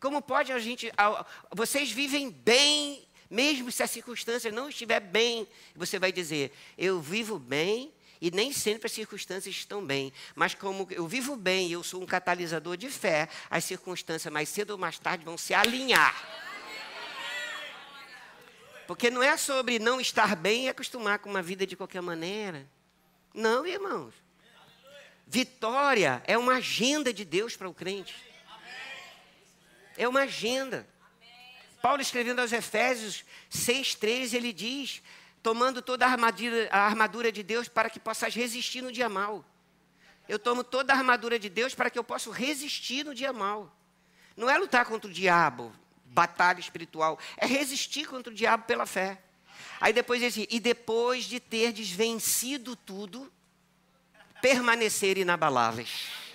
[0.00, 0.90] Como pode a gente.
[1.54, 5.46] Vocês vivem bem, mesmo se a circunstância não estiver bem.
[5.76, 10.12] Você vai dizer: Eu vivo bem e nem sempre as circunstâncias estão bem.
[10.34, 14.48] Mas como eu vivo bem e eu sou um catalisador de fé, as circunstâncias mais
[14.48, 16.16] cedo ou mais tarde vão se alinhar.
[18.88, 22.68] Porque não é sobre não estar bem e acostumar com uma vida de qualquer maneira.
[23.36, 24.14] Não, irmãos.
[25.26, 28.16] Vitória é uma agenda de Deus para o crente.
[29.94, 30.88] É uma agenda.
[31.82, 35.02] Paulo escrevendo aos Efésios 6,13, ele diz:
[35.42, 39.44] tomando toda a armadura, a armadura de Deus para que possas resistir no dia mal.
[40.26, 43.70] Eu tomo toda a armadura de Deus para que eu possa resistir no dia mal.
[44.34, 45.72] Não é lutar contra o diabo,
[46.06, 49.22] batalha espiritual, é resistir contra o diabo pela fé.
[49.80, 53.30] Aí depois diz, e depois de ter desvencido tudo,
[54.40, 56.26] permanecer inabaláveis.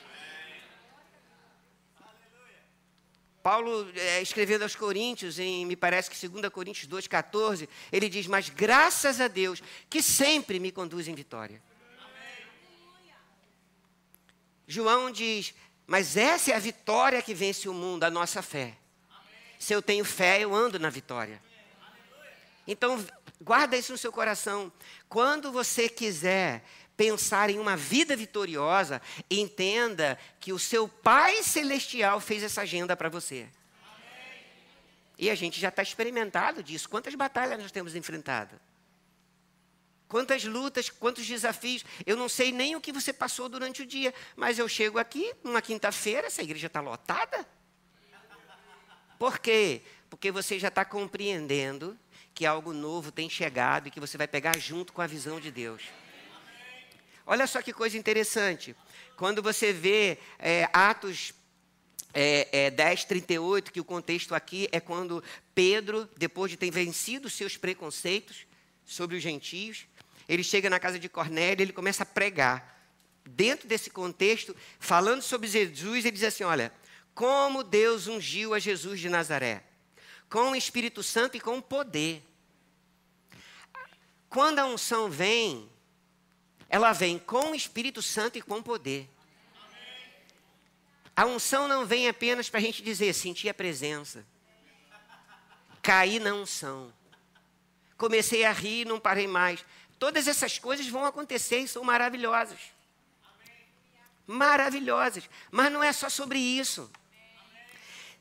[3.42, 8.50] Paulo, é, escrevendo aos Coríntios, em, me parece que 2 Coríntios 2,14, ele diz: Mas
[8.50, 11.62] graças a Deus, que sempre me conduz em vitória.
[11.98, 12.46] Amém.
[14.68, 15.56] João diz:
[15.88, 18.78] Mas essa é a vitória que vence o mundo, a nossa fé.
[19.10, 19.32] Amém.
[19.58, 21.42] Se eu tenho fé, eu ando na vitória.
[22.68, 23.04] Então,
[23.42, 24.72] guarda isso no seu coração.
[25.10, 26.64] Quando você quiser
[26.96, 33.10] pensar em uma vida vitoriosa, entenda que o seu Pai Celestial fez essa agenda para
[33.10, 33.48] você.
[33.84, 34.46] Amém.
[35.18, 36.88] E a gente já está experimentado disso.
[36.88, 38.60] Quantas batalhas nós temos enfrentado?
[40.08, 41.86] Quantas lutas, quantos desafios.
[42.06, 45.34] Eu não sei nem o que você passou durante o dia, mas eu chego aqui,
[45.44, 47.48] numa quinta-feira, essa igreja está lotada.
[49.18, 49.82] Por quê?
[50.10, 51.98] Porque você já está compreendendo
[52.34, 55.52] que algo novo tem chegado e que você vai pegar junto com a visão de
[55.52, 55.84] Deus.
[57.26, 58.76] Olha só que coisa interessante.
[59.16, 61.34] Quando você vê é, Atos
[62.14, 65.24] é, é, 10, 38, que o contexto aqui é quando
[65.54, 68.46] Pedro, depois de ter vencido seus preconceitos
[68.86, 69.86] sobre os gentios,
[70.28, 72.80] ele chega na casa de Cornélio e ele começa a pregar.
[73.24, 76.74] dentro desse contexto, falando sobre Jesus, ele diz assim: olha,
[77.14, 79.64] como Deus ungiu a Jesus de Nazaré,
[80.32, 82.24] com o Espírito Santo e com poder.
[84.30, 85.70] Quando a unção vem,
[86.70, 89.10] ela vem com o Espírito Santo e com poder.
[91.14, 94.26] A unção não vem apenas para a gente dizer, sentir a presença.
[95.82, 96.94] Caí na unção.
[97.98, 99.66] Comecei a rir, não parei mais.
[100.00, 102.58] Todas essas coisas vão acontecer e são maravilhosas.
[104.26, 105.30] Maravilhosas.
[105.52, 106.90] Mas não é só sobre isso.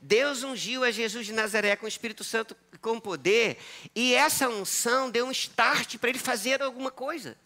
[0.01, 3.57] Deus ungiu a Jesus de Nazaré com o Espírito Santo com poder,
[3.95, 7.37] e essa unção deu um start para ele fazer alguma coisa.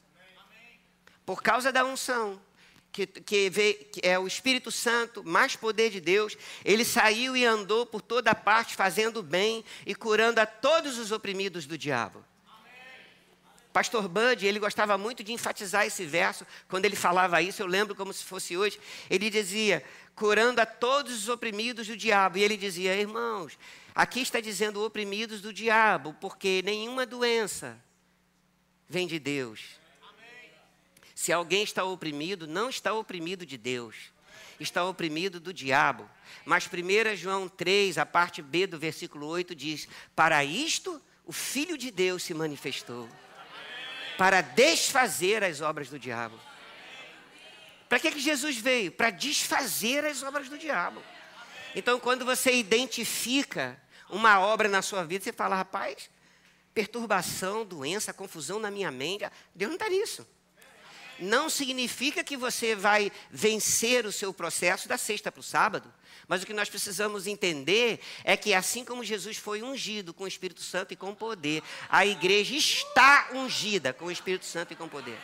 [1.26, 2.42] Por causa da unção,
[2.96, 7.44] que, que, veio, que é o Espírito Santo, mais poder de Deus, ele saiu e
[7.44, 12.24] andou por toda parte fazendo bem e curando a todos os oprimidos do diabo.
[13.76, 16.48] Pastor Bud, ele gostava muito de enfatizar esse verso.
[16.70, 18.80] Quando ele falava isso, eu lembro como se fosse hoje.
[19.10, 19.84] Ele dizia,
[20.16, 22.38] curando a todos os oprimidos do diabo.
[22.38, 23.60] E ele dizia, irmãos,
[23.94, 27.78] aqui está dizendo oprimidos do diabo, porque nenhuma doença
[28.88, 29.60] vem de Deus.
[31.14, 33.98] Se alguém está oprimido, não está oprimido de Deus,
[34.58, 36.10] está oprimido do diabo.
[36.46, 41.78] Mas 1 João 3, a parte B do versículo 8 diz: Para isto o Filho
[41.78, 43.10] de Deus se manifestou
[44.18, 46.40] para desfazer as obras do diabo.
[47.88, 48.92] Para que, que Jesus veio?
[48.92, 51.02] Para desfazer as obras do diabo.
[51.76, 56.10] Então, quando você identifica uma obra na sua vida, você fala, rapaz,
[56.74, 60.28] perturbação, doença, confusão na minha mente, Deus não está nisso.
[61.20, 65.94] Não significa que você vai vencer o seu processo da sexta para o sábado.
[66.28, 70.28] Mas o que nós precisamos entender é que, assim como Jesus foi ungido com o
[70.28, 74.88] Espírito Santo e com poder, a igreja está ungida com o Espírito Santo e com
[74.88, 75.18] poder.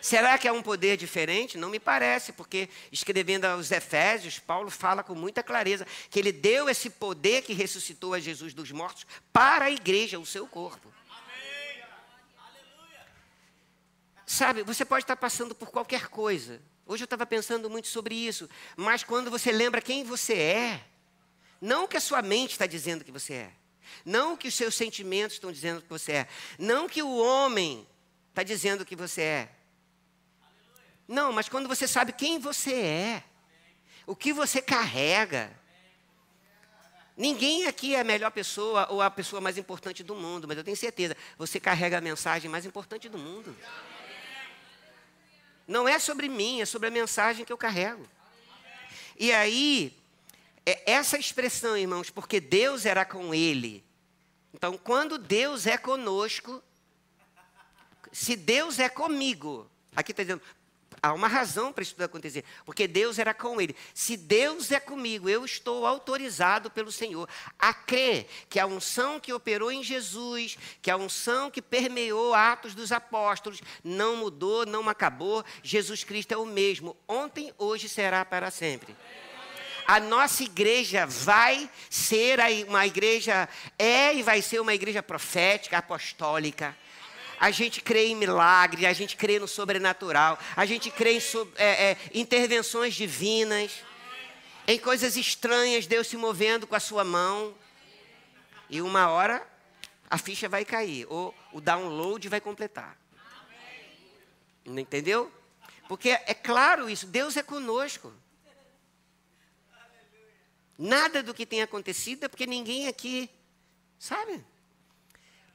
[0.00, 1.58] Será que é um poder diferente?
[1.58, 6.68] Não me parece, porque escrevendo aos Efésios, Paulo fala com muita clareza que ele deu
[6.70, 10.90] esse poder que ressuscitou a Jesus dos mortos para a igreja, o seu corpo.
[14.24, 18.50] Sabe, você pode estar passando por qualquer coisa, Hoje eu estava pensando muito sobre isso.
[18.76, 20.84] Mas quando você lembra quem você é,
[21.60, 23.52] não que a sua mente está dizendo que você é,
[24.04, 26.28] não que os seus sentimentos estão dizendo que você é,
[26.58, 27.86] não que o homem
[28.30, 29.48] está dizendo que você é.
[31.06, 33.24] Não, mas quando você sabe quem você é,
[34.04, 35.56] o que você carrega.
[37.16, 40.64] Ninguém aqui é a melhor pessoa ou a pessoa mais importante do mundo, mas eu
[40.64, 43.56] tenho certeza, você carrega a mensagem mais importante do mundo.
[45.70, 48.04] Não é sobre mim, é sobre a mensagem que eu carrego.
[49.16, 49.96] E aí,
[50.66, 53.84] é essa expressão, irmãos, porque Deus era com ele.
[54.52, 56.60] Então, quando Deus é conosco,
[58.10, 60.42] se Deus é comigo, aqui está dizendo,
[61.02, 63.74] há uma razão para isso tudo acontecer, porque Deus era com ele.
[63.94, 67.28] Se Deus é comigo, eu estou autorizado pelo Senhor
[67.58, 72.74] a crer que a unção que operou em Jesus, que a unção que permeou Atos
[72.74, 75.44] dos Apóstolos, não mudou, não acabou.
[75.62, 78.96] Jesus Cristo é o mesmo, ontem, hoje será para sempre
[79.86, 82.38] a nossa igreja vai ser
[82.68, 86.76] uma igreja, é e vai ser uma igreja profética, apostólica
[87.40, 91.22] a gente crê em milagre, a gente crê no sobrenatural, a gente crê em
[91.56, 93.82] é, é, intervenções divinas,
[94.68, 97.54] em coisas estranhas, Deus se movendo com a sua mão.
[98.68, 99.44] E uma hora
[100.10, 102.98] a ficha vai cair, ou o download vai completar.
[104.66, 105.32] Entendeu?
[105.88, 108.12] Porque é claro isso, Deus é conosco.
[110.76, 113.30] Nada do que tem acontecido é porque ninguém aqui
[113.98, 114.44] sabe.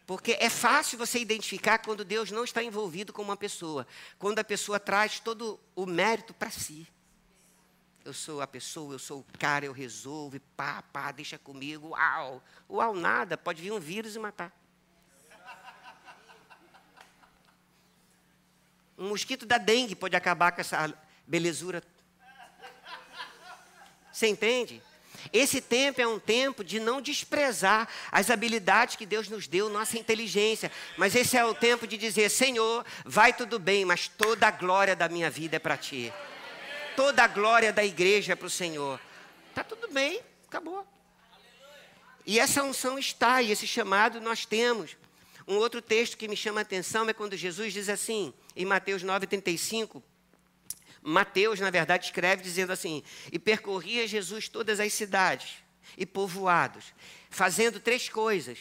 [0.05, 3.87] Porque é fácil você identificar quando Deus não está envolvido com uma pessoa,
[4.19, 6.87] quando a pessoa traz todo o mérito para si.
[8.03, 12.43] Eu sou a pessoa, eu sou o cara, eu resolvo, pá, pá, deixa comigo, uau.
[12.69, 14.55] Uau, nada, pode vir um vírus e matar.
[18.95, 20.93] Um mosquito da dengue pode acabar com essa
[21.25, 21.83] belezura.
[24.11, 24.83] Você entende?
[25.33, 29.97] Esse tempo é um tempo de não desprezar as habilidades que Deus nos deu, nossa
[29.97, 30.71] inteligência.
[30.97, 34.95] Mas esse é o tempo de dizer: Senhor, vai tudo bem, mas toda a glória
[34.95, 36.13] da minha vida é para Ti.
[36.95, 38.99] Toda a glória da igreja é para o Senhor.
[39.49, 40.85] Está tudo bem, acabou.
[42.25, 44.97] E essa unção está, e esse chamado nós temos.
[45.47, 49.03] Um outro texto que me chama a atenção é quando Jesus diz assim, em Mateus
[49.03, 50.01] 9,35.
[51.07, 55.57] Mateus, na verdade, escreve dizendo assim: E percorria Jesus todas as cidades
[55.95, 56.93] e povoados,
[57.29, 58.57] fazendo três coisas.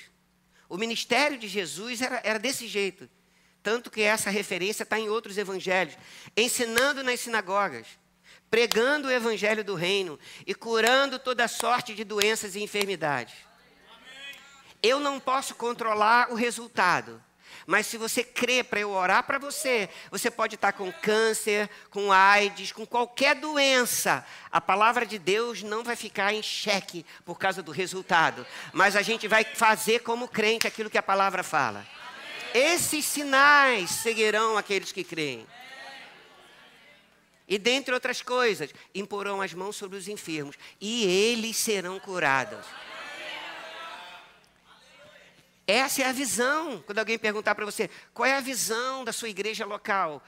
[0.68, 3.08] O ministério de Jesus era, era desse jeito:
[3.62, 5.96] Tanto que essa referência está em outros evangelhos.
[6.36, 7.86] Ensinando nas sinagogas,
[8.50, 13.34] pregando o evangelho do reino e curando toda sorte de doenças e enfermidades.
[14.82, 17.24] Eu não posso controlar o resultado.
[17.66, 22.12] Mas se você crê para eu orar para você, você pode estar com câncer, com
[22.12, 24.24] AIDS, com qualquer doença.
[24.50, 28.46] A palavra de Deus não vai ficar em xeque por causa do resultado.
[28.72, 31.86] Mas a gente vai fazer como crente aquilo que a palavra fala.
[32.54, 35.46] Esses sinais seguirão aqueles que creem.
[37.46, 42.64] E dentre outras coisas, imporão as mãos sobre os enfermos e eles serão curados.
[45.66, 46.82] Essa é a visão.
[46.82, 50.22] Quando alguém perguntar para você, qual é a visão da sua igreja local?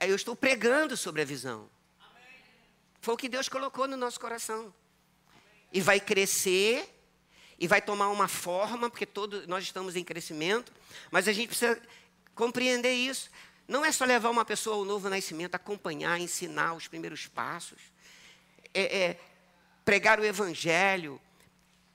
[0.00, 1.70] Eu estou pregando sobre a visão.
[3.00, 4.74] Foi o que Deus colocou no nosso coração.
[5.72, 6.88] E vai crescer,
[7.58, 10.72] e vai tomar uma forma, porque todos nós estamos em crescimento,
[11.10, 11.80] mas a gente precisa
[12.34, 13.30] compreender isso.
[13.68, 17.78] Não é só levar uma pessoa ao novo nascimento, acompanhar, ensinar os primeiros passos,
[18.74, 19.20] é, é
[19.84, 21.20] pregar o evangelho,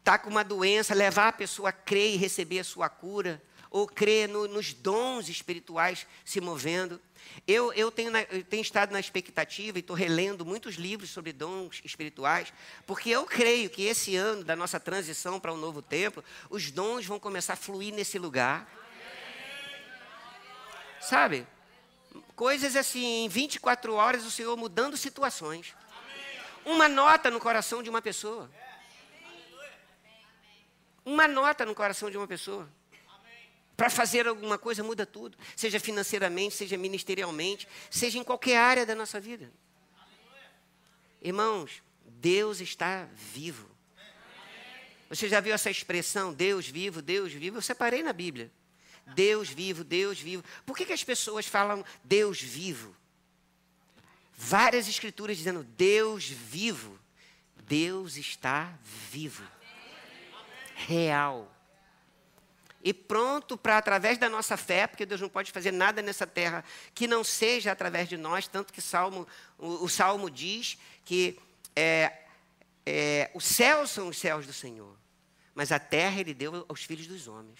[0.06, 3.42] está com uma doença, levar a pessoa a crer e receber a sua cura,
[3.72, 7.02] ou crer no, nos dons espirituais se movendo.
[7.48, 11.34] Eu, eu, tenho, na, eu tenho estado na expectativa e estou relendo muitos livros sobre
[11.34, 12.54] dons espirituais,
[12.86, 17.04] porque eu creio que esse ano da nossa transição para um novo tempo, os dons
[17.04, 18.72] vão começar a fluir nesse lugar.
[21.02, 21.48] Sabe?
[22.36, 25.74] Coisas assim, em 24 horas o Senhor mudando situações.
[26.64, 28.52] Uma nota no coração de uma pessoa.
[31.06, 32.68] Uma nota no coração de uma pessoa.
[33.78, 38.96] Para fazer alguma coisa muda tudo, seja financeiramente, seja ministerialmente, seja em qualquer área da
[38.96, 39.52] nossa vida.
[41.22, 43.70] Irmãos, Deus está vivo.
[45.10, 47.58] Você já viu essa expressão, Deus vivo, Deus vivo?
[47.58, 48.52] Eu separei na Bíblia.
[49.14, 50.44] Deus vivo, Deus vivo.
[50.66, 52.96] Por que, que as pessoas falam Deus vivo?
[54.34, 57.00] Várias escrituras dizendo Deus vivo.
[57.68, 58.74] Deus está
[59.12, 59.44] vivo
[60.76, 61.52] real.
[62.84, 66.64] E pronto para, através da nossa fé, porque Deus não pode fazer nada nessa terra
[66.94, 71.40] que não seja através de nós, tanto que Salmo, o, o Salmo diz que
[71.76, 72.14] é,
[72.86, 74.96] é, os céus são os céus do Senhor,
[75.56, 77.58] mas a terra Ele deu aos filhos dos homens.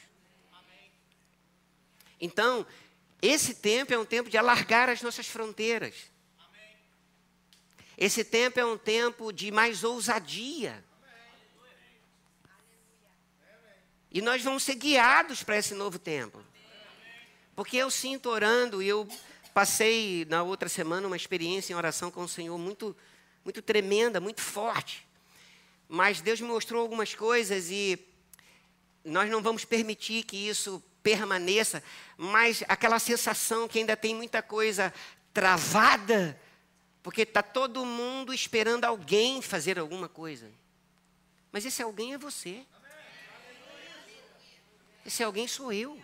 [2.22, 2.66] Então,
[3.22, 5.96] esse tempo é um tempo de alargar as nossas fronteiras.
[7.98, 10.84] Esse tempo é um tempo de mais ousadia.
[14.16, 16.42] E nós vamos ser guiados para esse novo tempo.
[17.54, 19.06] Porque eu sinto orando e eu
[19.54, 22.96] passei na outra semana uma experiência em oração com o Senhor muito,
[23.44, 25.06] muito tremenda, muito forte.
[25.90, 28.00] Mas Deus me mostrou algumas coisas e
[29.04, 31.84] nós não vamos permitir que isso permaneça,
[32.18, 34.94] mas aquela sensação que ainda tem muita coisa
[35.34, 36.40] travada,
[37.04, 40.50] porque está todo mundo esperando alguém fazer alguma coisa.
[41.52, 42.66] Mas esse alguém é você.
[45.06, 46.02] Esse alguém sou eu.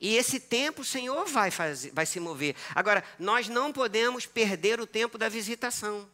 [0.00, 2.56] E esse tempo o Senhor vai, fazer, vai se mover.
[2.74, 6.08] Agora, nós não podemos perder o tempo da visitação.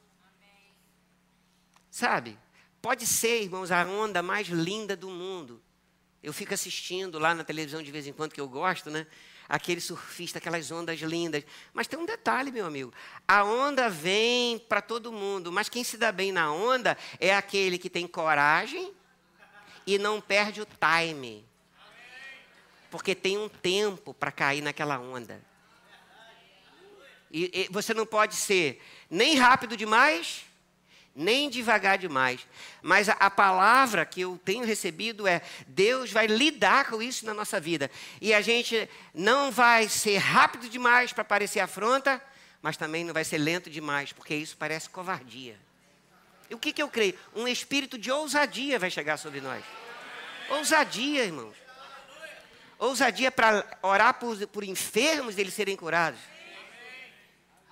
[1.91, 2.39] Sabe?
[2.83, 5.63] Pode ser, irmãos, a onda mais linda do mundo.
[6.23, 9.07] Eu fico assistindo lá na televisão de vez em quando, que eu gosto, né?
[9.49, 11.43] Aquele surfista, aquelas ondas lindas.
[11.73, 12.93] Mas tem um detalhe, meu amigo.
[13.27, 17.79] A onda vem para todo mundo, mas quem se dá bem na onda é aquele
[17.79, 18.93] que tem coragem
[19.89, 21.47] e não perde o time.
[22.91, 25.43] Porque tem um tempo para cair naquela onda.
[27.31, 30.45] E, e, você não pode ser nem rápido demais,
[31.15, 32.47] nem devagar demais.
[32.83, 37.33] Mas a, a, palavra que eu tenho recebido é: Deus vai lidar com isso na
[37.33, 37.91] nossa vida.
[38.21, 42.23] E a gente não vai ser rápido demais para parecer afronta,
[42.61, 45.59] mas também não vai ser lento demais, porque isso parece covardia.
[46.51, 47.19] E o que, que eu creio?
[47.35, 49.65] Um espírito de ousadia vai chegar sobre nós.
[50.49, 51.55] Ousadia, irmãos.
[52.79, 56.21] Ousadia para orar por, por enfermos e eles serem curados.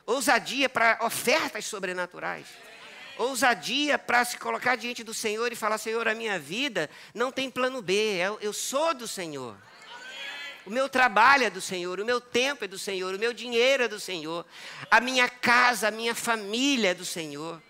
[0.04, 2.46] Ousadia para ofertas sobrenaturais.
[3.16, 7.50] Ousadia para se colocar diante do Senhor e falar: Senhor, a minha vida não tem
[7.50, 9.56] plano B, eu, eu sou do Senhor.
[10.66, 13.84] O meu trabalho é do Senhor, o meu tempo é do Senhor, o meu dinheiro
[13.84, 14.44] é do Senhor,
[14.90, 17.62] a minha casa, a minha família é do Senhor.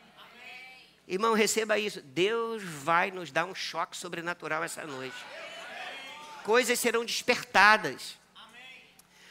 [1.06, 2.02] Irmão, receba isso.
[2.02, 5.16] Deus vai nos dar um choque sobrenatural essa noite.
[6.44, 8.18] Coisas serão despertadas.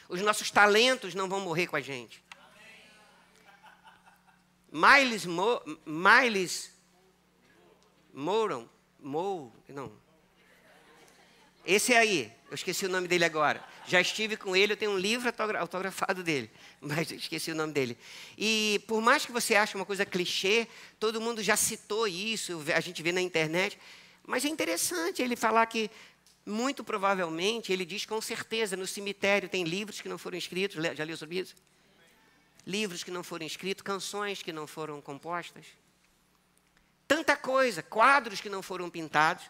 [0.08, 2.24] Os nossos talentos não vão morrer com a gente.
[4.72, 6.72] Miles, Mo, Miles
[8.12, 8.68] Moron,
[8.98, 9.92] Mo, não.
[11.64, 13.62] Esse aí, eu esqueci o nome dele agora.
[13.86, 17.96] Já estive com ele, eu tenho um livro autografado dele, mas esqueci o nome dele.
[18.36, 20.66] E por mais que você ache uma coisa clichê,
[20.98, 23.78] todo mundo já citou isso, a gente vê na internet.
[24.26, 25.88] Mas é interessante ele falar que,
[26.44, 31.04] muito provavelmente, ele diz com certeza, no cemitério tem livros que não foram escritos, já
[31.04, 31.54] leu sobre isso?
[32.66, 35.64] Livros que não foram escritos, canções que não foram compostas.
[37.06, 39.44] Tanta coisa, quadros que não foram pintados.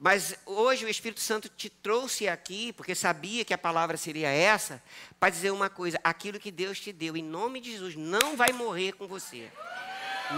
[0.00, 4.82] Mas hoje o Espírito Santo te trouxe aqui, porque sabia que a palavra seria essa,
[5.20, 8.52] para dizer uma coisa: aquilo que Deus te deu, em nome de Jesus, não vai
[8.52, 9.50] morrer com você.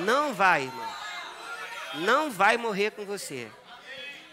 [0.04, 0.94] Não vai, irmão.
[1.94, 3.48] Não vai morrer com você.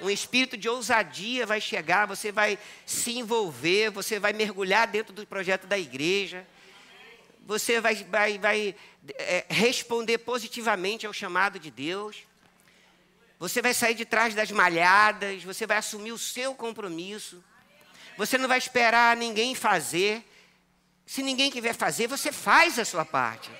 [0.01, 5.25] Um espírito de ousadia vai chegar, você vai se envolver, você vai mergulhar dentro do
[5.25, 6.45] projeto da igreja,
[7.45, 8.75] você vai, vai, vai
[9.17, 12.17] é, responder positivamente ao chamado de Deus.
[13.43, 17.43] Você vai sair de trás das malhadas, você vai assumir o seu compromisso.
[18.17, 20.25] Você não vai esperar ninguém fazer.
[21.05, 23.51] Se ninguém quiser fazer, você faz a sua parte.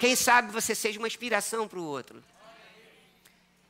[0.00, 2.24] Quem sabe você seja uma inspiração para o outro.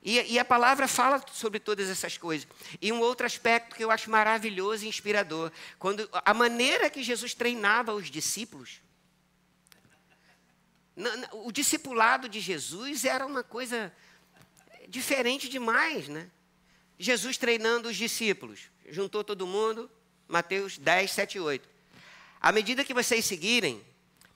[0.05, 2.47] E, e, a palavra fala sobre todas essas coisas.
[2.81, 7.35] E um outro aspecto que eu acho maravilhoso e inspirador, quando a maneira que Jesus
[7.35, 8.81] treinava os discípulos,
[11.33, 13.93] o discipulado de Jesus era uma coisa
[14.89, 16.31] diferente demais, né?
[16.99, 19.91] Jesus treinando os discípulos, juntou todo mundo,
[20.27, 21.69] Mateus 10, 7 e 8.
[22.41, 23.85] À medida que vocês seguirem,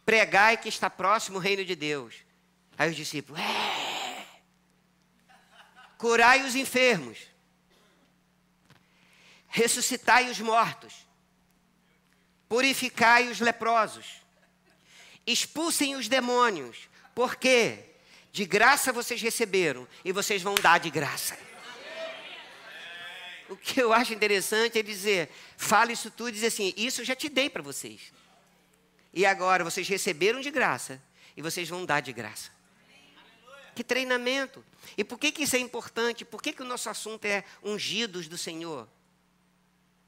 [0.05, 2.15] pregai que está próximo o reino de Deus.
[2.77, 4.27] Aí os discípulos, é.
[5.97, 7.19] Curai os enfermos,
[9.49, 11.07] ressuscitai os mortos,
[12.49, 14.07] purificai os leprosos,
[15.27, 17.90] expulsem os demônios, porque
[18.33, 21.37] de graça vocês receberam e vocês vão dar de graça.
[23.49, 27.05] O que eu acho interessante é dizer, fala isso tudo e dizer assim: Isso eu
[27.05, 28.13] já te dei para vocês.
[29.13, 31.03] E agora vocês receberam de graça
[31.37, 32.53] e vocês vão dar de graça.
[33.75, 34.65] Que treinamento.
[34.97, 36.25] E por que, que isso é importante?
[36.25, 38.89] Por que, que o nosso assunto é ungidos do Senhor?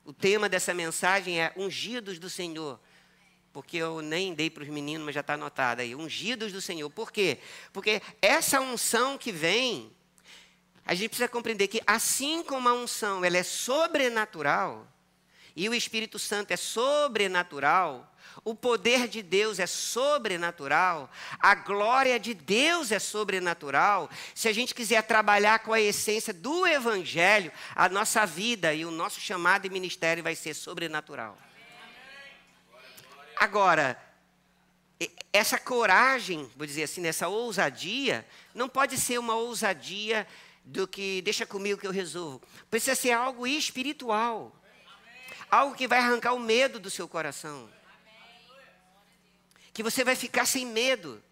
[0.05, 2.79] O tema dessa mensagem é ungidos do Senhor
[3.53, 6.89] porque eu nem dei para os meninos, mas já está anotado aí, ungidos do Senhor.
[6.91, 7.39] Por quê?
[7.73, 9.93] Porque essa unção que vem,
[10.85, 14.89] a gente precisa compreender que assim como a unção ela é sobrenatural,
[15.55, 18.11] e o Espírito Santo é sobrenatural,
[18.43, 24.09] o poder de Deus é sobrenatural, a glória de Deus é sobrenatural.
[24.35, 28.91] Se a gente quiser trabalhar com a essência do Evangelho, a nossa vida e o
[28.91, 31.37] nosso chamado e ministério vai ser sobrenatural.
[33.37, 34.01] Agora,
[35.33, 40.27] essa coragem, vou dizer assim, essa ousadia, não pode ser uma ousadia
[40.65, 42.43] do que deixa comigo que eu resolvo.
[42.71, 44.55] Precisa ser algo espiritual.
[45.51, 47.69] Algo que vai arrancar o medo do seu coração.
[49.73, 51.23] Que você vai ficar sem medo.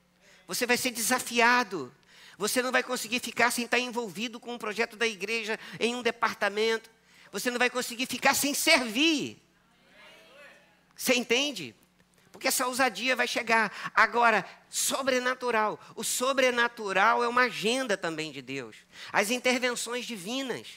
[0.46, 1.94] Você vai ser desafiado.
[2.36, 6.02] Você não vai conseguir ficar sem estar envolvido com um projeto da igreja em um
[6.02, 6.90] departamento.
[7.30, 9.40] Você não vai conseguir ficar sem servir.
[10.96, 11.74] Você entende?
[12.32, 13.72] Porque essa ousadia vai chegar.
[13.94, 15.80] Agora, sobrenatural.
[15.96, 18.76] O sobrenatural é uma agenda também de Deus.
[19.12, 20.68] As intervenções divinas.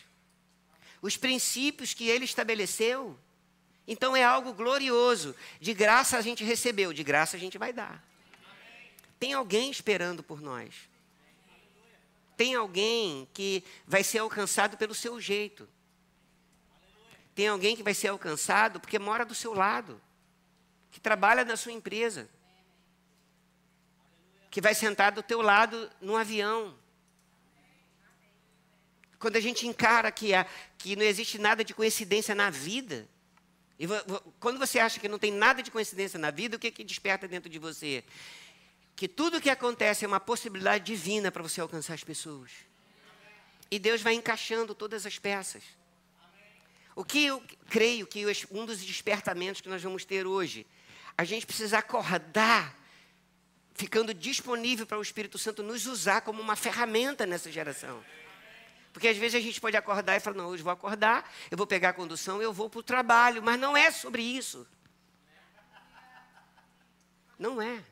[1.02, 3.18] Os princípios que ele estabeleceu.
[3.88, 5.36] Então é algo glorioso.
[5.60, 8.04] De graça a gente recebeu, de graça a gente vai dar.
[9.20, 10.74] Tem alguém esperando por nós.
[12.36, 15.70] Tem alguém que vai ser alcançado pelo seu jeito.
[17.36, 20.02] Tem alguém que vai ser alcançado porque mora do seu lado
[20.94, 22.30] que trabalha na sua empresa,
[24.52, 26.78] que vai sentar do teu lado no avião.
[29.18, 30.30] Quando a gente encara que,
[30.78, 33.10] que não existe nada de coincidência na vida,
[33.80, 33.88] e
[34.40, 37.28] quando você acha que não tem nada de coincidência na vida, o que, que desperta
[37.28, 38.04] dentro de você?
[38.96, 42.52] Que tudo o que acontece é uma possibilidade divina para você alcançar as pessoas.
[43.72, 45.64] E Deus vai encaixando todas as peças.
[46.96, 50.68] O que eu creio que um dos despertamentos que nós vamos ter hoje
[51.18, 52.78] a gente precisa acordar,
[53.74, 58.04] ficando disponível para o Espírito Santo nos usar como uma ferramenta nessa geração.
[58.92, 61.66] Porque às vezes a gente pode acordar e falar: não, hoje vou acordar, eu vou
[61.66, 63.42] pegar a condução, eu vou para o trabalho.
[63.42, 64.68] Mas não é sobre isso.
[67.38, 67.84] Não é.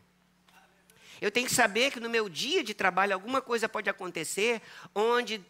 [1.20, 4.62] Eu tenho que saber que no meu dia de trabalho alguma coisa pode acontecer
[4.94, 5.44] onde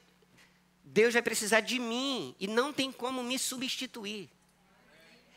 [0.84, 4.30] Deus vai precisar de mim e não tem como me substituir.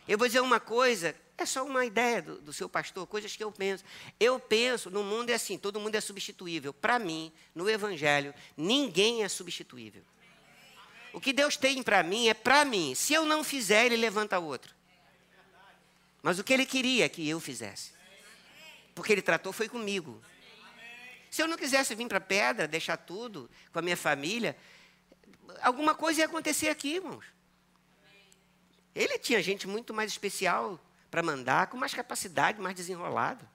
[0.06, 3.42] Eu vou dizer uma coisa, é só uma ideia do, do, seu pastor, coisas que
[3.42, 3.84] eu penso.
[4.20, 6.72] Eu penso, no mundo é assim, todo mundo é substituível.
[6.72, 10.02] Para mim, no Evangelho, ninguém é substituível.
[11.12, 12.94] O que Deus tem para mim é para mim.
[12.94, 14.74] Se eu não fizer, Ele levanta outro.
[16.22, 17.92] Mas o que Ele queria que eu fizesse.
[18.94, 20.22] Porque Ele tratou foi comigo.
[21.30, 24.56] Se eu não quisesse vir para a pedra, deixar tudo com a minha família,
[25.62, 27.24] alguma coisa ia acontecer aqui, irmãos.
[28.94, 30.80] Ele tinha gente muito mais especial
[31.14, 33.48] para mandar, com mais capacidade, mais desenrolado.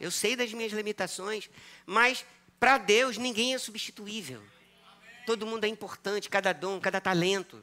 [0.00, 1.50] Eu sei das minhas limitações,
[1.84, 2.24] mas
[2.58, 4.42] para Deus ninguém é substituível.
[5.26, 7.62] Todo mundo é importante, cada dom, cada talento.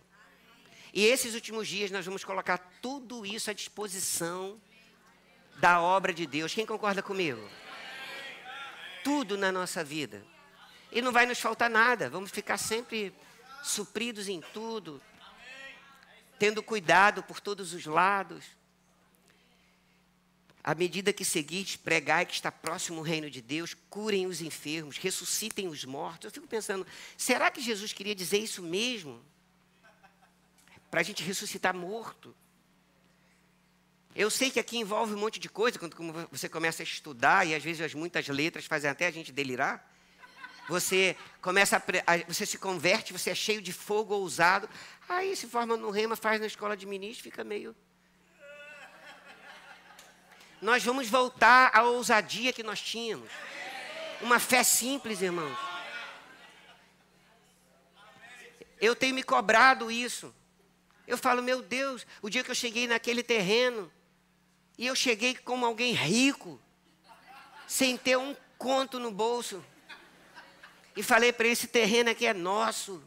[0.94, 4.62] E esses últimos dias nós vamos colocar tudo isso à disposição
[5.56, 6.54] da obra de Deus.
[6.54, 7.42] Quem concorda comigo?
[9.04, 10.24] Tudo na nossa vida.
[10.92, 12.12] E não vai nos faltar nada.
[12.12, 13.12] Vamos ficar sempre
[13.64, 15.02] supridos em tudo,
[16.38, 18.59] tendo cuidado por todos os lados.
[20.64, 24.98] À medida que seguides, pregai que está próximo o reino de Deus, curem os enfermos,
[24.98, 26.26] ressuscitem os mortos.
[26.26, 26.86] Eu fico pensando,
[27.18, 29.22] será que Jesus queria dizer isso mesmo?
[30.92, 32.36] Para a gente ressuscitar morto.
[34.14, 35.96] Eu sei que aqui envolve um monte de coisa, quando
[36.30, 39.88] você começa a estudar, e às vezes as muitas letras fazem até a gente delirar.
[40.68, 44.70] Você começa a, você se converte, você é cheio de fogo ousado.
[45.08, 47.76] Aí se forma no rema, faz na escola de ministro, fica meio.
[50.62, 53.30] Nós vamos voltar à ousadia que nós tínhamos.
[54.22, 55.58] Uma fé simples, irmãos.
[58.80, 60.34] Eu tenho me cobrado isso.
[61.08, 63.92] Eu falo, meu Deus, o dia que eu cheguei naquele terreno,
[64.78, 66.60] e eu cheguei como alguém rico,
[67.68, 69.64] sem ter um conto no bolso.
[70.96, 73.02] E falei para esse terreno aqui é nosso.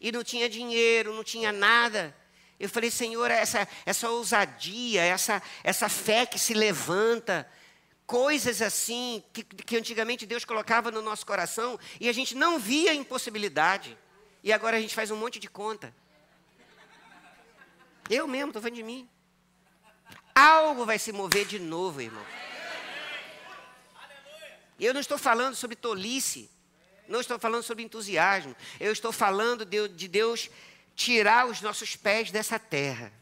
[0.00, 2.14] E não tinha dinheiro, não tinha nada.
[2.58, 7.48] Eu falei, Senhor, essa, essa ousadia, essa, essa fé que se levanta,
[8.06, 12.94] coisas assim que, que antigamente Deus colocava no nosso coração e a gente não via
[12.94, 13.98] impossibilidade.
[14.42, 15.94] E agora a gente faz um monte de conta.
[18.08, 19.08] Eu mesmo, estou falando de mim.
[20.34, 22.24] Algo vai se mover de novo, irmão.
[24.78, 26.50] Eu não estou falando sobre tolice.
[27.08, 28.54] Não estou falando sobre entusiasmo.
[28.80, 30.50] Eu estou falando de, de Deus
[30.94, 33.12] tirar os nossos pés dessa terra.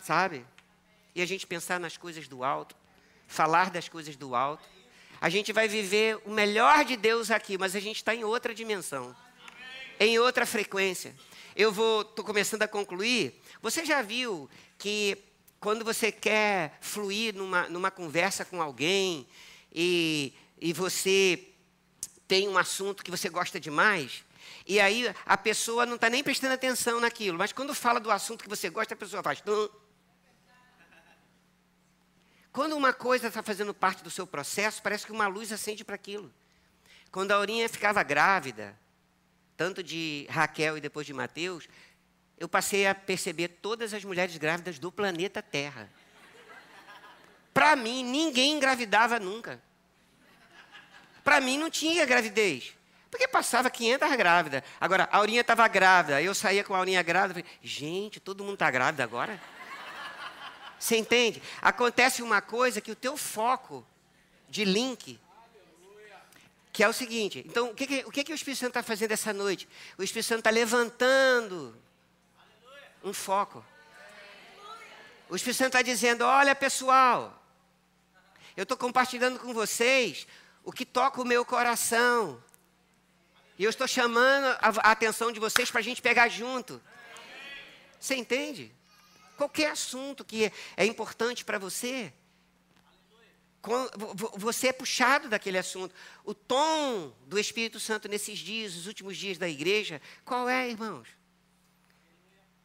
[0.00, 0.44] Sabe?
[1.14, 2.76] E a gente pensar nas coisas do alto,
[3.26, 4.68] falar das coisas do alto.
[5.20, 8.54] A gente vai viver o melhor de Deus aqui, mas a gente está em outra
[8.54, 9.16] dimensão,
[9.98, 11.14] em outra frequência.
[11.56, 13.40] Eu vou, estou começando a concluir.
[13.62, 15.16] Você já viu que
[15.60, 19.26] quando você quer fluir numa, numa conversa com alguém
[19.72, 21.48] e, e você
[22.26, 24.24] tem um assunto que você gosta demais,
[24.66, 28.42] e aí a pessoa não está nem prestando atenção naquilo, mas quando fala do assunto
[28.42, 29.42] que você gosta, a pessoa faz.
[32.50, 35.96] Quando uma coisa está fazendo parte do seu processo, parece que uma luz acende para
[35.96, 36.32] aquilo.
[37.10, 38.78] Quando a Aurinha ficava grávida,
[39.56, 41.68] tanto de Raquel e depois de Mateus,
[42.38, 45.90] eu passei a perceber todas as mulheres grávidas do planeta Terra.
[47.52, 49.62] Para mim, ninguém engravidava nunca.
[51.22, 52.74] Para mim, não tinha gravidez.
[53.14, 54.62] Porque passava 500 grávidas.
[54.80, 56.20] Agora, a Aurinha estava grávida.
[56.20, 57.34] Eu saía com a Aurinha grávida.
[57.34, 59.40] Falei, gente, todo mundo está grávida agora?
[60.76, 61.40] Você entende?
[61.62, 63.86] Acontece uma coisa que o teu foco
[64.48, 65.20] de link
[66.72, 68.82] que é o seguinte, então, o que, que o, que, que o Espírito Santo está
[68.82, 69.68] fazendo essa noite?
[69.96, 71.72] O Espírito Santo está levantando
[73.04, 73.64] um foco.
[75.28, 77.40] O Espírito Santo está dizendo: olha, pessoal,
[78.56, 80.26] eu estou compartilhando com vocês
[80.64, 82.42] o que toca o meu coração.
[83.58, 86.82] E eu estou chamando a, a atenção de vocês para a gente pegar junto.
[87.98, 88.72] Você entende?
[89.36, 92.12] Qualquer assunto que é importante para você,
[94.34, 95.94] você é puxado daquele assunto.
[96.24, 101.08] O tom do Espírito Santo nesses dias, os últimos dias da igreja, qual é, irmãos?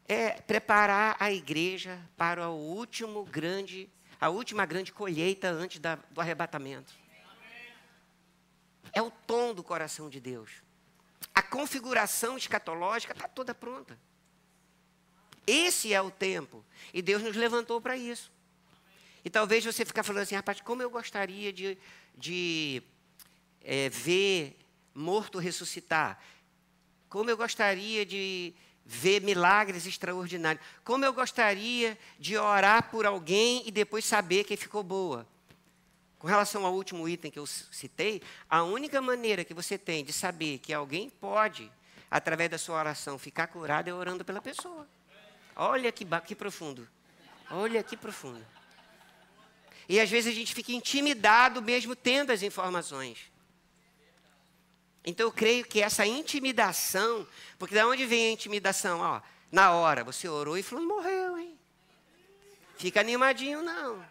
[0.08, 3.88] É preparar a igreja para o último grande,
[4.20, 6.94] a última grande colheita antes da, do arrebatamento.
[8.92, 10.50] É o tom do coração de Deus.
[11.34, 13.98] A configuração escatológica está toda pronta.
[15.46, 16.64] Esse é o tempo.
[16.94, 18.32] E Deus nos levantou para isso.
[19.24, 21.78] E talvez você ficar falando assim, rapaz, como eu gostaria de,
[22.16, 22.84] de
[23.62, 24.58] é, ver
[24.94, 26.22] morto ressuscitar.
[27.10, 28.54] Como eu gostaria de
[28.86, 30.64] ver milagres extraordinários.
[30.84, 35.28] Como eu gostaria de orar por alguém e depois saber que ficou boa.
[36.20, 40.12] Com relação ao último item que eu citei, a única maneira que você tem de
[40.12, 41.72] saber que alguém pode,
[42.12, 44.86] através da sua oração, ficar curado é orando pela pessoa.
[45.56, 46.86] Olha que, que profundo.
[47.50, 48.46] Olha que profundo.
[49.88, 53.32] E às vezes a gente fica intimidado mesmo tendo as informações.
[55.06, 57.26] Então eu creio que essa intimidação,
[57.58, 59.00] porque da onde vem a intimidação?
[59.00, 61.58] Ó, na hora, você orou e falou, morreu, hein?
[62.78, 64.06] Fica animadinho, não.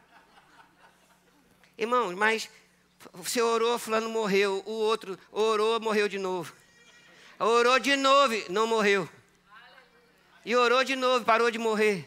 [1.79, 2.51] Irmãos, mas
[3.13, 6.53] você orou, fulano morreu, o outro orou, morreu de novo.
[7.39, 9.09] Orou de novo, não morreu.
[10.45, 12.05] E orou de novo, parou de morrer.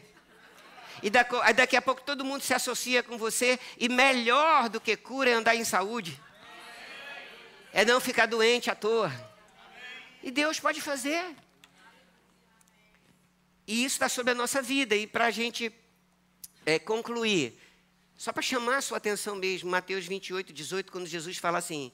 [1.02, 3.58] E daqui a pouco todo mundo se associa com você.
[3.78, 6.20] E melhor do que cura é andar em saúde.
[7.72, 9.10] É não ficar doente à toa.
[10.22, 11.24] E Deus pode fazer.
[13.66, 14.94] E isso está sobre a nossa vida.
[14.94, 15.72] E para a gente
[16.66, 17.58] é, concluir,
[18.22, 21.90] só para chamar a sua atenção mesmo, Mateus 28, 18, quando Jesus fala assim: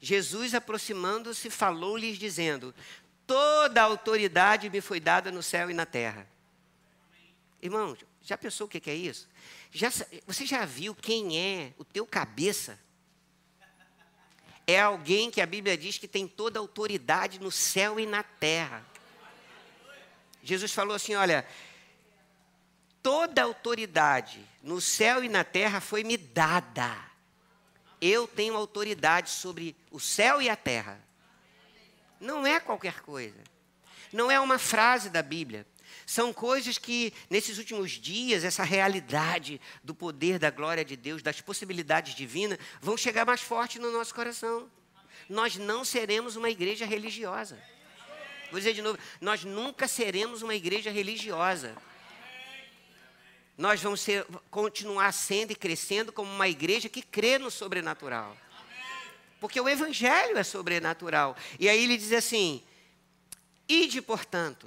[0.00, 2.72] Jesus aproximando-se, falou-lhes, dizendo:
[3.26, 6.30] Toda a autoridade me foi dada no céu e na terra.
[7.60, 9.28] Irmão, já pensou o que é isso?
[9.72, 9.90] Já,
[10.24, 12.78] você já viu quem é o teu cabeça?
[14.68, 18.22] É alguém que a Bíblia diz que tem toda a autoridade no céu e na
[18.22, 18.86] terra.
[20.40, 21.44] Jesus falou assim: olha,
[23.02, 26.96] toda autoridade no céu e na terra foi me dada.
[28.00, 30.98] Eu tenho autoridade sobre o céu e a terra.
[32.18, 33.38] Não é qualquer coisa.
[34.10, 35.66] Não é uma frase da Bíblia.
[36.06, 41.40] São coisas que, nesses últimos dias, essa realidade do poder, da glória de Deus, das
[41.40, 44.70] possibilidades divinas, vão chegar mais forte no nosso coração.
[45.28, 47.62] Nós não seremos uma igreja religiosa.
[48.50, 51.76] Vou dizer de novo: nós nunca seremos uma igreja religiosa.
[53.56, 58.36] Nós vamos ser, continuar sendo e crescendo como uma igreja que crê no sobrenatural.
[59.40, 61.36] Porque o evangelho é sobrenatural.
[61.60, 62.62] E aí ele diz assim:
[63.68, 64.66] ide, portanto.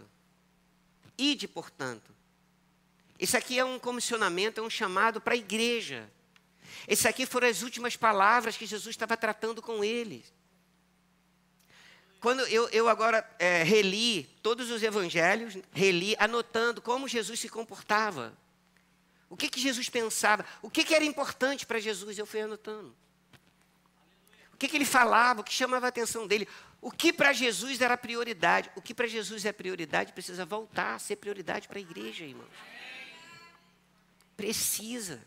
[1.17, 2.15] Ide, portanto.
[3.19, 6.09] Isso aqui é um comissionamento, é um chamado para a igreja.
[6.87, 10.31] Esse aqui foram as últimas palavras que Jesus estava tratando com eles.
[12.19, 18.37] Quando eu, eu agora é, reli todos os evangelhos, reli, anotando como Jesus se comportava.
[19.29, 22.95] O que, que Jesus pensava, o que, que era importante para Jesus, eu fui anotando
[24.57, 26.47] o que, que ele falava, o que chamava a atenção dele.
[26.81, 28.71] O que para Jesus era prioridade.
[28.75, 32.49] O que para Jesus é prioridade precisa voltar a ser prioridade para a igreja, irmãos.
[34.35, 35.23] Precisa.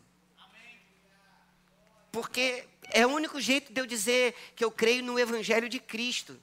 [2.10, 6.36] Porque é o único jeito de eu dizer que eu creio no Evangelho de Cristo.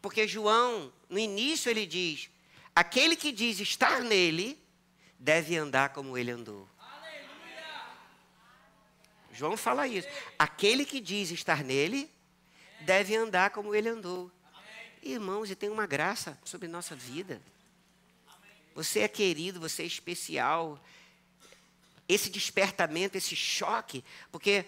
[0.00, 2.30] Porque João, no início, ele diz:
[2.74, 4.58] aquele que diz estar nele,
[5.18, 6.66] deve andar como ele andou.
[9.40, 10.06] João fala isso.
[10.38, 12.10] Aquele que diz estar nele,
[12.82, 14.30] deve andar como ele andou.
[15.02, 17.40] Irmãos, e tem uma graça sobre nossa vida.
[18.74, 20.78] Você é querido, você é especial.
[22.06, 24.66] Esse despertamento, esse choque, porque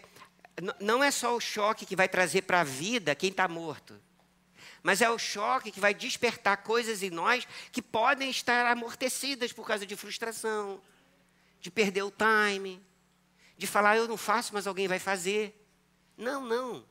[0.81, 4.01] não é só o choque que vai trazer para a vida quem está morto,
[4.83, 9.67] mas é o choque que vai despertar coisas em nós que podem estar amortecidas por
[9.67, 10.81] causa de frustração,
[11.61, 12.81] de perder o time,
[13.63, 15.55] de falar eu não faço, mas alguém vai fazer.
[16.17, 16.85] Não, não.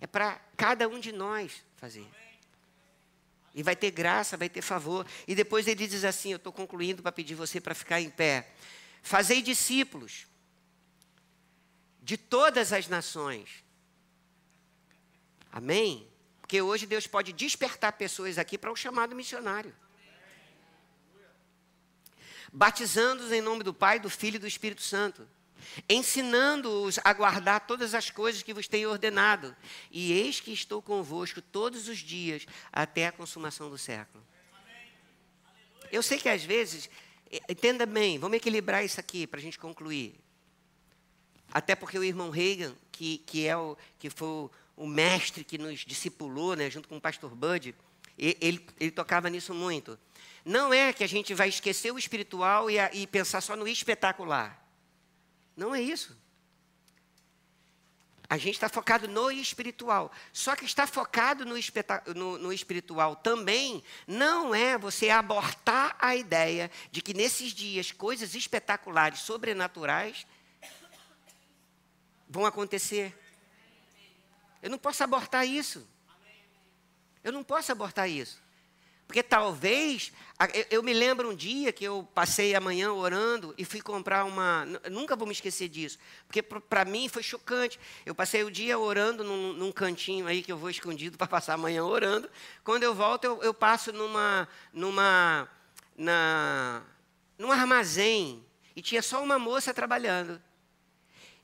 [0.00, 2.08] É para cada um de nós fazer.
[3.54, 5.06] E vai ter graça, vai ter favor.
[5.28, 8.50] E depois ele diz assim: Eu estou concluindo para pedir você para ficar em pé.
[9.02, 10.26] Fazei discípulos
[12.00, 13.62] de todas as nações.
[15.52, 16.08] Amém?
[16.40, 19.76] Porque hoje Deus pode despertar pessoas aqui para o chamado missionário.
[22.50, 25.35] Batizando-os em nome do Pai, do Filho e do Espírito Santo
[25.88, 29.54] ensinando-os a guardar todas as coisas que vos tenho ordenado.
[29.90, 34.24] E eis que estou convosco todos os dias até a consumação do século.
[35.90, 36.90] Eu sei que às vezes,
[37.48, 40.14] entenda bem, vamos equilibrar isso aqui para a gente concluir.
[41.52, 45.80] Até porque o irmão Reagan, que, que, é o, que foi o, mestre que nos
[45.80, 47.74] discipulou, né, junto com o pastor Bud,
[48.18, 49.98] ele, ele, tocava nisso muito.
[50.44, 53.68] Não é que a gente vai esquecer o espiritual e, a, e pensar só no
[53.68, 54.65] espetacular.
[55.56, 56.16] Não é isso.
[58.28, 60.12] A gente está focado no espiritual.
[60.32, 61.54] Só que estar focado no,
[62.14, 68.34] no, no, espiritual também não é você abortar a ideia de que nesses dias coisas
[68.34, 70.26] espetaculares, sobrenaturais,
[72.28, 73.16] vão acontecer.
[74.60, 75.86] Eu não posso abortar isso.
[77.22, 78.42] Eu não posso abortar isso.
[79.06, 80.12] Porque talvez,
[80.68, 84.66] eu me lembro um dia que eu passei a manhã orando e fui comprar uma.
[84.90, 87.78] Nunca vou me esquecer disso, porque para mim foi chocante.
[88.04, 91.54] Eu passei o dia orando num, num cantinho aí que eu vou escondido para passar
[91.54, 92.28] a manhã orando.
[92.64, 95.48] Quando eu volto, eu, eu passo numa, numa,
[95.96, 96.82] na,
[97.38, 100.42] num armazém e tinha só uma moça trabalhando.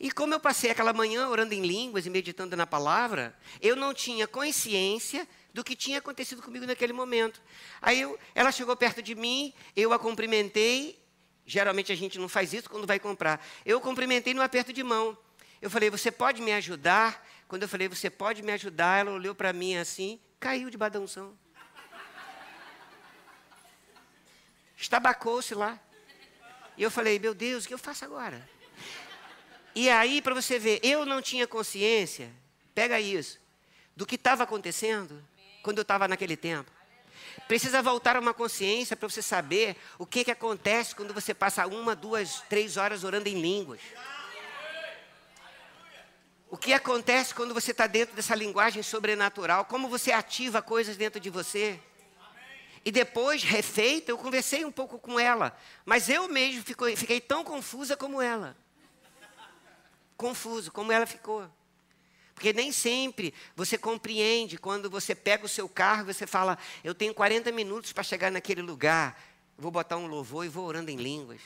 [0.00, 3.94] E como eu passei aquela manhã orando em línguas e meditando na palavra, eu não
[3.94, 7.40] tinha consciência do que tinha acontecido comigo naquele momento.
[7.80, 10.98] Aí eu, ela chegou perto de mim, eu a cumprimentei.
[11.44, 13.44] Geralmente a gente não faz isso quando vai comprar.
[13.64, 15.16] Eu cumprimentei no aperto de mão.
[15.60, 17.26] Eu falei, você pode me ajudar?
[17.46, 21.36] Quando eu falei, você pode me ajudar, ela olhou para mim assim, caiu de badãozão.
[24.76, 25.78] Estabacou-se lá.
[26.76, 28.48] E eu falei, meu Deus, o que eu faço agora?
[29.74, 32.30] E aí, para você ver, eu não tinha consciência,
[32.74, 33.38] pega isso,
[33.94, 35.22] do que estava acontecendo
[35.62, 36.70] quando eu estava naquele tempo.
[37.46, 41.66] Precisa voltar a uma consciência para você saber o que, que acontece quando você passa
[41.66, 43.80] uma, duas, três horas orando em línguas.
[46.50, 49.64] O que acontece quando você está dentro dessa linguagem sobrenatural?
[49.64, 51.80] Como você ativa coisas dentro de você?
[52.84, 55.56] E depois, refeita, eu conversei um pouco com ela.
[55.84, 58.56] Mas eu mesmo fiquei tão confusa como ela.
[60.16, 61.48] Confuso, como ela ficou.
[62.42, 66.92] Porque nem sempre você compreende quando você pega o seu carro e você fala: Eu
[66.92, 69.16] tenho 40 minutos para chegar naquele lugar.
[69.56, 71.40] Vou botar um louvor e vou orando em línguas.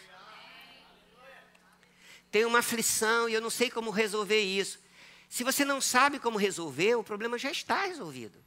[2.30, 4.78] Tem uma aflição e eu não sei como resolver isso.
[5.28, 8.42] Se você não sabe como resolver, o problema já está resolvido.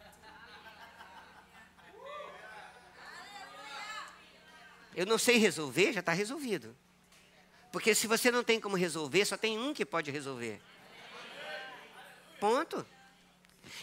[4.96, 6.76] Eu não sei resolver, já está resolvido.
[7.72, 10.60] Porque se você não tem como resolver, só tem um que pode resolver.
[12.40, 12.86] Ponto.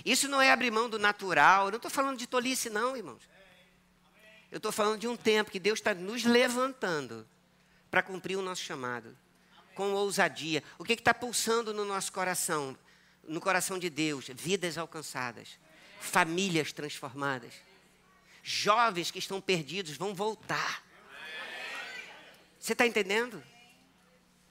[0.05, 1.67] Isso não é abrir mão do natural.
[1.67, 3.23] Eu não estou falando de tolice, não, irmãos.
[4.51, 7.27] Eu estou falando de um tempo que Deus está nos levantando
[7.91, 9.17] para cumprir o nosso chamado.
[9.75, 10.63] Com ousadia.
[10.79, 12.77] O que está pulsando no nosso coração?
[13.23, 14.27] No coração de Deus?
[14.35, 15.59] Vidas alcançadas.
[16.01, 17.53] Famílias transformadas.
[18.43, 20.85] Jovens que estão perdidos vão voltar.
[22.59, 23.43] Você está entendendo?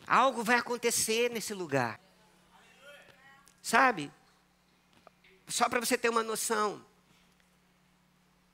[0.05, 1.99] Algo vai acontecer nesse lugar.
[3.65, 4.11] Sabe?
[5.47, 6.85] Só para você ter uma noção.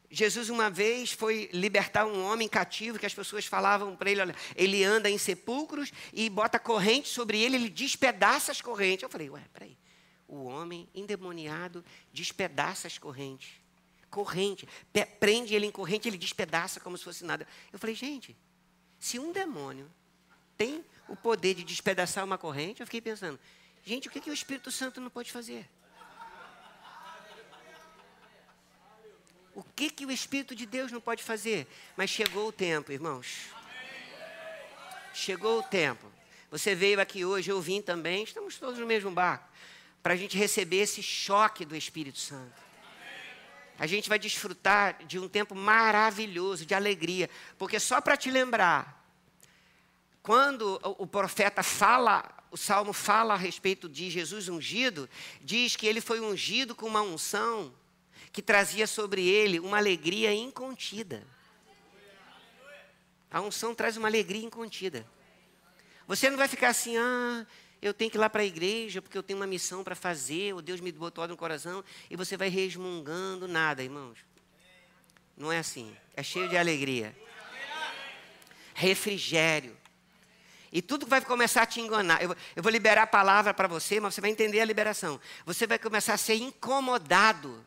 [0.10, 4.36] Jesus uma vez foi libertar um homem cativo que as pessoas falavam para ele, olha,
[4.56, 9.04] ele anda em sepulcros e bota corrente sobre ele, ele despedaça as correntes.
[9.04, 9.78] Eu falei, ué, peraí.
[10.30, 11.84] O homem endemoniado
[12.14, 13.50] despedaça as correntes.
[14.10, 14.66] Corrente.
[15.20, 17.46] Prende ele em corrente, ele despedaça como se fosse nada.
[17.74, 18.34] Eu falei, gente,
[18.98, 19.92] se um demônio
[20.56, 23.38] tem o poder de despedaçar uma corrente, eu fiquei pensando,
[23.84, 25.70] gente, o que, que o Espírito Santo não pode fazer?
[29.54, 31.68] O que, que o Espírito de Deus não pode fazer?
[31.98, 33.48] Mas chegou o tempo, irmãos.
[35.14, 36.12] Chegou o tempo.
[36.50, 39.48] Você veio aqui hoje, eu vim também, estamos todos no mesmo barco,
[40.02, 42.62] para a gente receber esse choque do Espírito Santo.
[43.80, 49.02] A gente vai desfrutar de um tempo maravilhoso, de alegria, porque só para te lembrar,
[50.22, 55.10] quando o profeta fala, o salmo fala a respeito de Jesus ungido,
[55.42, 57.74] diz que ele foi ungido com uma unção
[58.32, 61.26] que trazia sobre ele uma alegria incontida.
[63.32, 65.08] A unção traz uma alegria incontida.
[66.06, 67.48] Você não vai ficar assim, ah,
[67.82, 70.54] eu tenho que ir lá para a igreja porque eu tenho uma missão para fazer,
[70.54, 74.20] ou Deus me botou no coração, e você vai resmungando nada, irmãos.
[75.38, 75.96] Não é assim.
[76.14, 77.16] É cheio de alegria.
[78.74, 79.81] Refrigério.
[80.72, 82.24] E tudo vai começar a te enganar.
[82.24, 85.20] Eu, eu vou liberar a palavra para você, mas você vai entender a liberação.
[85.46, 87.66] Você vai começar a ser incomodado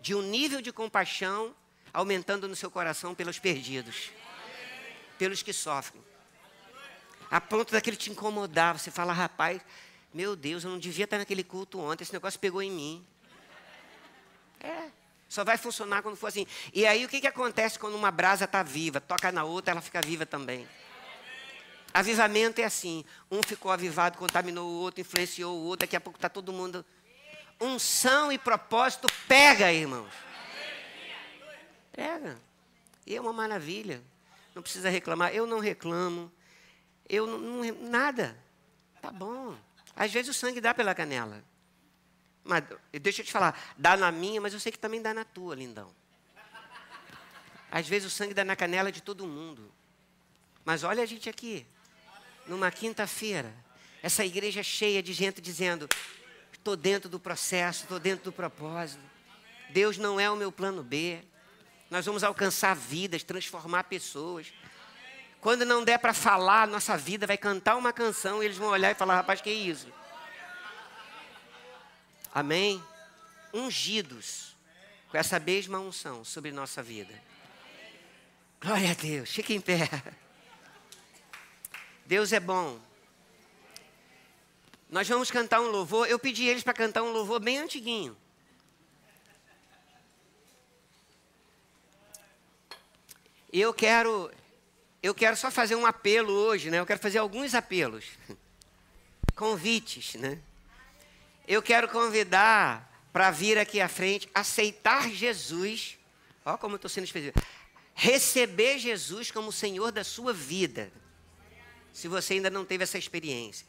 [0.00, 1.54] de um nível de compaixão
[1.92, 4.10] aumentando no seu coração pelos perdidos,
[5.18, 6.02] pelos que sofrem.
[7.30, 8.78] A ponto daquele te incomodar.
[8.78, 9.60] Você fala, rapaz,
[10.14, 13.06] meu Deus, eu não devia estar naquele culto ontem, esse negócio pegou em mim.
[14.60, 14.90] É.
[15.28, 16.46] Só vai funcionar quando for assim.
[16.72, 19.00] E aí o que, que acontece quando uma brasa está viva?
[19.00, 20.68] Toca na outra, ela fica viva também.
[21.92, 26.16] Avivamento é assim: um ficou avivado, contaminou o outro, influenciou o outro, daqui a pouco
[26.16, 26.84] está todo mundo.
[27.60, 30.12] Unção e propósito pega, irmãos.
[31.92, 32.40] Pega.
[33.06, 34.02] E é uma maravilha.
[34.54, 35.34] Não precisa reclamar.
[35.34, 36.32] Eu não reclamo.
[37.08, 38.36] Eu não, não, nada.
[39.00, 39.56] Tá bom.
[39.94, 41.44] Às vezes o sangue dá pela canela.
[42.42, 42.64] Mas
[43.00, 45.54] deixa eu te falar, dá na minha, mas eu sei que também dá na tua,
[45.54, 45.94] lindão.
[47.70, 49.72] Às vezes o sangue dá na canela de todo mundo.
[50.64, 51.66] Mas olha a gente aqui
[52.46, 53.52] numa quinta-feira,
[54.02, 55.88] essa igreja cheia de gente dizendo:
[56.52, 59.02] estou dentro do processo, estou dentro do propósito.
[59.70, 61.22] Deus não é o meu plano B.
[61.90, 64.52] Nós vamos alcançar vidas, transformar pessoas.
[65.40, 68.90] Quando não der para falar, nossa vida vai cantar uma canção e eles vão olhar
[68.90, 69.92] e falar: rapaz, que é isso?
[72.34, 72.82] Amém?
[73.52, 74.56] Ungidos
[75.10, 77.12] com essa mesma unção sobre nossa vida.
[78.60, 79.30] Glória a Deus.
[79.30, 79.88] Fique em pé.
[82.06, 82.80] Deus é bom.
[84.90, 86.06] Nós vamos cantar um louvor.
[86.08, 88.16] Eu pedi eles para cantar um louvor bem antiguinho.
[93.52, 94.30] Eu quero
[95.02, 96.78] eu quero só fazer um apelo hoje, né?
[96.78, 98.04] Eu quero fazer alguns apelos.
[99.34, 100.38] Convites, né?
[101.46, 105.98] Eu quero convidar para vir aqui à frente, aceitar Jesus.
[106.44, 107.44] Olha como eu estou sendo específico.
[107.94, 110.92] Receber Jesus como Senhor da sua vida.
[111.92, 113.66] Se você ainda não teve essa experiência.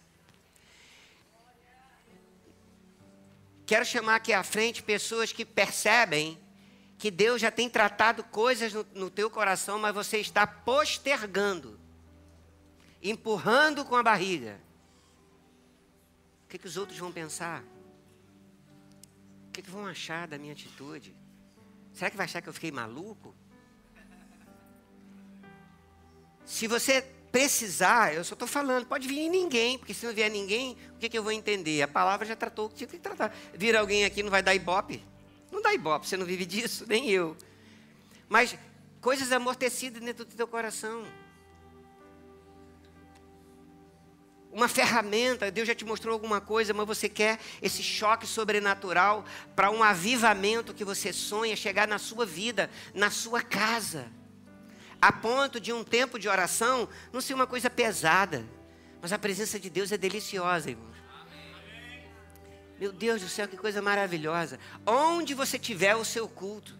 [3.65, 6.37] Quero chamar aqui à frente pessoas que percebem
[6.97, 11.79] que Deus já tem tratado coisas no, no teu coração, mas você está postergando,
[13.01, 14.59] empurrando com a barriga.
[16.45, 17.63] O que, que os outros vão pensar?
[19.47, 21.15] O que, que vão achar da minha atitude?
[21.93, 23.35] Será que vai achar que eu fiquei maluco?
[26.45, 27.01] Se você
[27.33, 31.09] precisar, eu só estou falando, pode vir ninguém, porque se não vier ninguém, o que,
[31.09, 31.81] que eu vou entender?
[31.81, 33.35] A palavra já tratou o que tinha que tratar.
[33.55, 35.03] Vir alguém aqui não vai dar ibope?
[35.51, 37.35] Não dá ibope, você não vive disso, nem eu.
[38.29, 38.55] Mas
[39.01, 41.07] coisas amortecidas dentro do teu coração.
[44.51, 49.71] Uma ferramenta, Deus já te mostrou alguma coisa, mas você quer esse choque sobrenatural para
[49.71, 54.11] um avivamento que você sonha chegar na sua vida, na sua casa.
[55.03, 58.45] A ponto de um tempo de oração não ser uma coisa pesada,
[59.01, 60.87] mas a presença de Deus é deliciosa, irmão.
[62.79, 64.57] Meu Deus do céu, que coisa maravilhosa.
[64.85, 66.79] Onde você tiver o seu culto.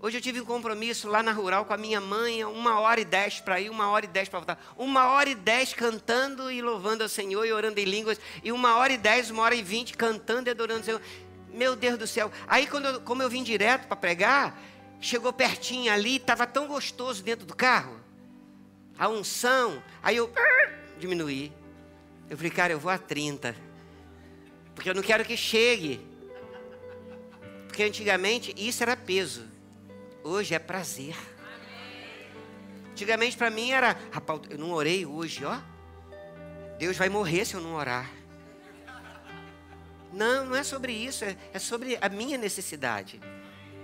[0.00, 3.04] Hoje eu tive um compromisso lá na rural com a minha mãe, uma hora e
[3.04, 4.74] dez para ir, uma hora e dez para voltar.
[4.76, 8.18] Uma hora e dez cantando e louvando ao Senhor e orando em línguas.
[8.42, 11.02] E uma hora e dez, uma hora e vinte cantando e adorando ao Senhor.
[11.48, 12.28] Meu Deus do céu.
[12.48, 14.60] Aí, quando eu, como eu vim direto para pregar,
[15.00, 18.00] chegou pertinho ali, estava tão gostoso dentro do carro.
[18.98, 19.82] A unção.
[20.02, 20.32] Aí eu
[20.98, 21.52] diminuí.
[22.28, 23.54] Eu falei, cara, eu vou a 30.
[24.74, 26.00] Porque eu não quero que chegue.
[27.66, 29.46] Porque antigamente isso era peso.
[30.24, 31.16] Hoje é prazer.
[32.90, 35.60] Antigamente para mim era, rapaz, eu não orei hoje, ó.
[36.78, 38.10] Deus vai morrer se eu não orar.
[40.12, 43.20] Não, não é sobre isso, é, é sobre a minha necessidade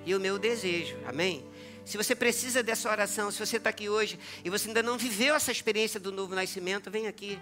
[0.04, 0.96] e o meu desejo.
[1.06, 1.44] Amém?
[1.84, 5.34] Se você precisa dessa oração, se você está aqui hoje e você ainda não viveu
[5.34, 7.38] essa experiência do novo nascimento, vem aqui.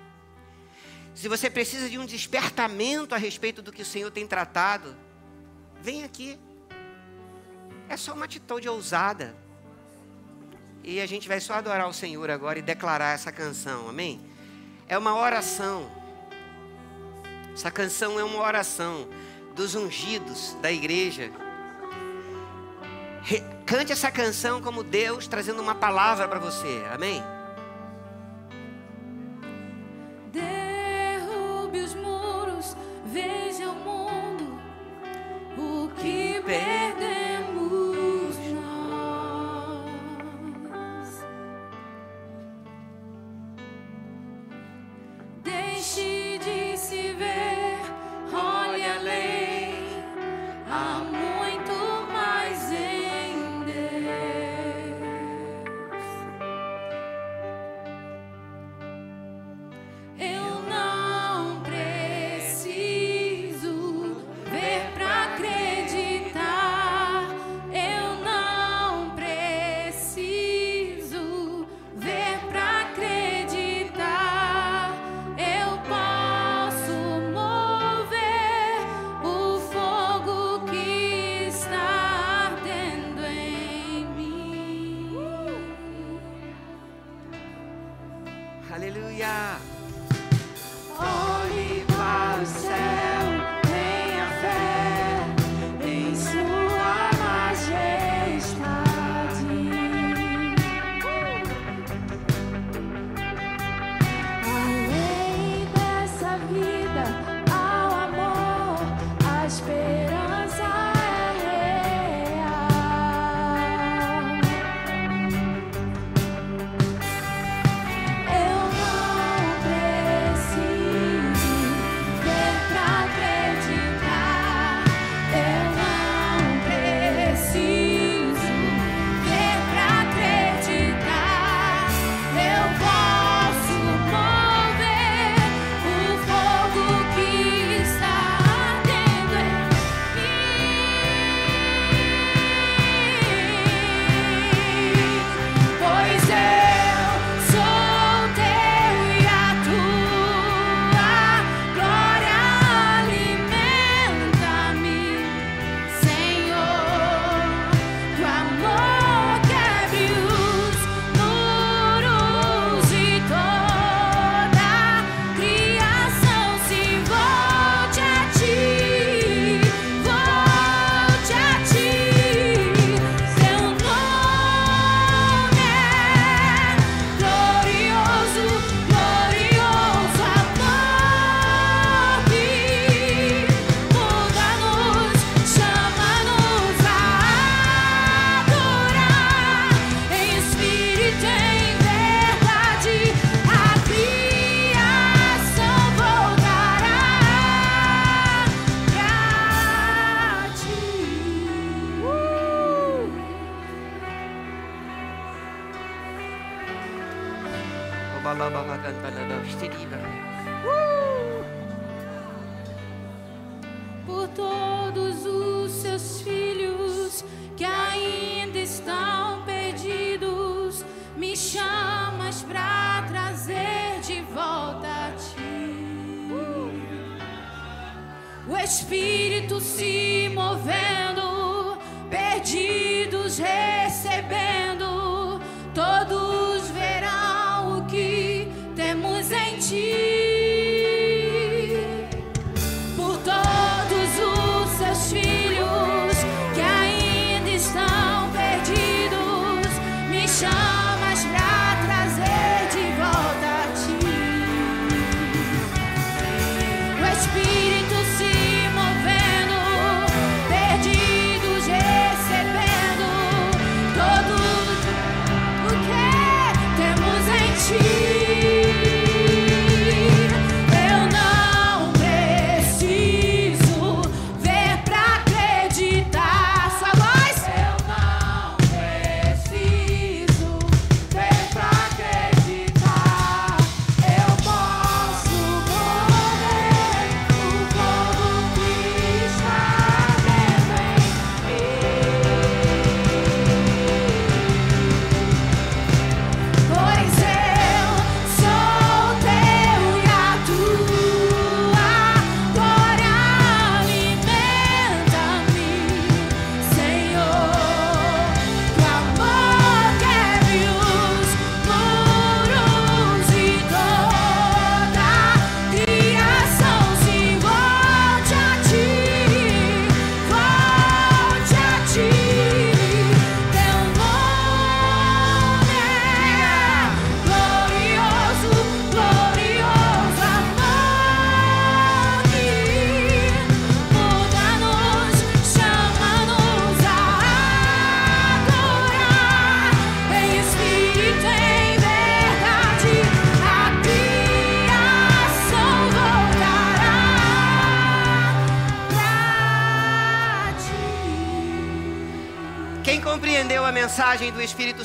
[1.15, 4.97] Se você precisa de um despertamento a respeito do que o Senhor tem tratado,
[5.83, 6.39] vem aqui.
[7.89, 9.35] É só uma atitude ousada.
[10.83, 14.21] E a gente vai só adorar o Senhor agora e declarar essa canção, amém?
[14.89, 15.91] É uma oração.
[17.53, 19.07] Essa canção é uma oração
[19.55, 21.31] dos ungidos da igreja.
[23.67, 26.83] Cante essa canção como Deus trazendo uma palavra para você.
[26.93, 27.23] Amém?
[30.33, 32.77] Derrube os muros,
[33.07, 34.61] veja o mundo,
[35.57, 36.80] o que bem.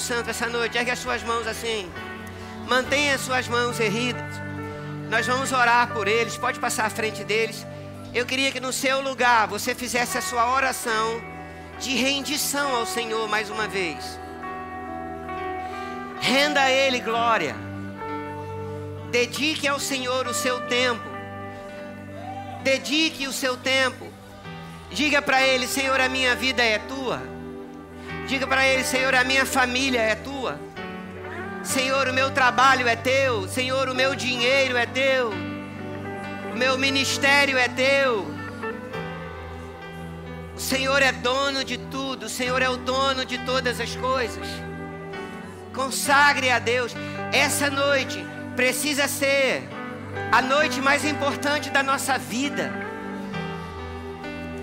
[0.05, 1.91] Santo essa noite, ergue as suas mãos assim.
[2.67, 4.35] Mantenha as suas mãos erguidas.
[5.09, 6.37] Nós vamos orar por eles.
[6.37, 7.65] Pode passar à frente deles.
[8.13, 11.19] Eu queria que no seu lugar você fizesse a sua oração
[11.79, 14.19] de rendição ao Senhor mais uma vez.
[16.21, 17.55] Renda a Ele glória.
[19.09, 21.09] Dedique ao Senhor o seu tempo.
[22.61, 24.05] Dedique o seu tempo.
[24.91, 27.34] Diga para Ele: Senhor, a minha vida é tua.
[28.27, 30.59] Diga para Ele: Senhor, a minha família é tua.
[31.63, 33.47] Senhor, o meu trabalho é teu.
[33.47, 35.31] Senhor, o meu dinheiro é teu.
[36.53, 38.27] O meu ministério é teu.
[40.55, 42.27] O Senhor é dono de tudo.
[42.27, 44.47] O Senhor é o dono de todas as coisas.
[45.73, 46.95] Consagre a Deus.
[47.33, 48.25] Essa noite
[48.55, 49.67] precisa ser
[50.31, 52.71] a noite mais importante da nossa vida.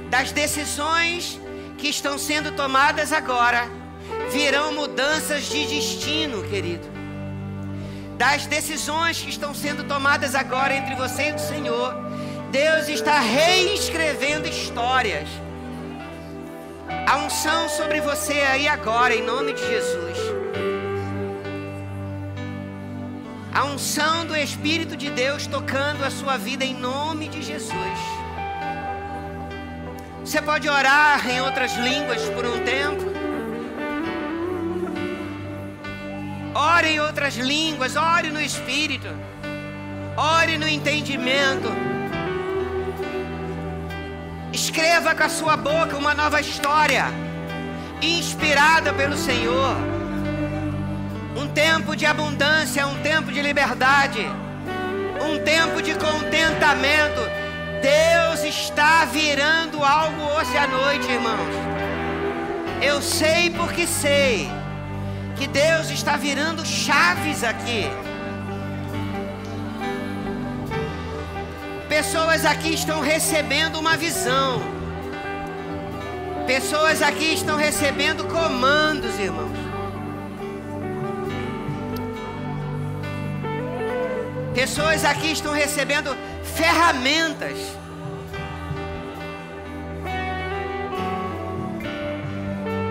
[0.09, 1.42] Das decisões
[1.83, 3.69] que estão sendo tomadas agora,
[4.31, 6.87] virão mudanças de destino, querido.
[8.17, 11.93] Das decisões que estão sendo tomadas agora entre você e o Senhor,
[12.53, 15.29] Deus está reescrevendo histórias.
[17.05, 20.19] A unção sobre você aí agora, em nome de Jesus.
[23.53, 28.22] A unção do Espírito de Deus tocando a sua vida em nome de Jesus.
[30.33, 33.05] Você pode orar em outras línguas por um tempo.
[36.55, 39.09] Ore em outras línguas, ore no Espírito.
[40.17, 41.69] Ore no entendimento.
[44.55, 47.05] Escreva com a sua boca uma nova história,
[48.01, 49.77] inspirada pelo Senhor.
[51.37, 54.27] Um tempo de abundância, um tempo de liberdade,
[55.21, 57.42] um tempo de contentamento.
[57.83, 61.55] Deus está virando algo hoje à noite, irmãos.
[62.81, 64.49] Eu sei porque sei
[65.37, 67.91] que Deus está virando chaves aqui.
[71.89, 74.63] Pessoas aqui estão recebendo uma visão.
[76.47, 79.59] Pessoas aqui estão recebendo comandos, irmãos.
[84.55, 86.17] Pessoas aqui estão recebendo
[86.55, 87.59] ferramentas.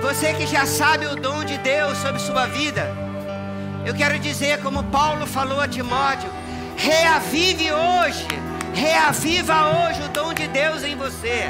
[0.01, 2.83] Você que já sabe o dom de Deus sobre sua vida,
[3.83, 6.29] Eu quero dizer, como Paulo falou a Timóteo,
[6.77, 8.27] reavive hoje,
[8.75, 11.45] reaviva hoje o dom de Deus em você.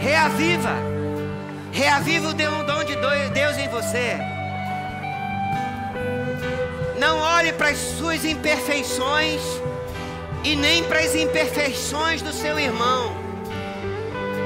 [0.00, 0.74] Reaviva,
[1.70, 2.96] reaviva o dom de
[3.34, 4.18] Deus em você.
[6.98, 9.42] Não olhe para as suas imperfeições
[10.44, 13.12] e nem para as imperfeições do seu irmão.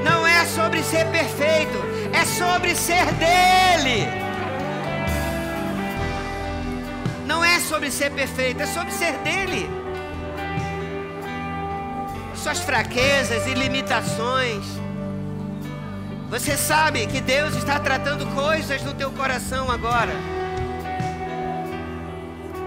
[0.03, 1.77] Não é sobre ser perfeito,
[2.11, 4.07] é sobre ser dele.
[7.25, 9.69] Não é sobre ser perfeito, é sobre ser dele.
[12.35, 14.65] Suas fraquezas e limitações.
[16.29, 20.13] Você sabe que Deus está tratando coisas no teu coração agora.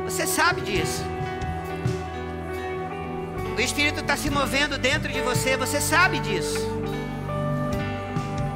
[0.04, 1.15] Você sabe disso.
[3.56, 6.58] O Espírito está se movendo dentro de você, você sabe disso.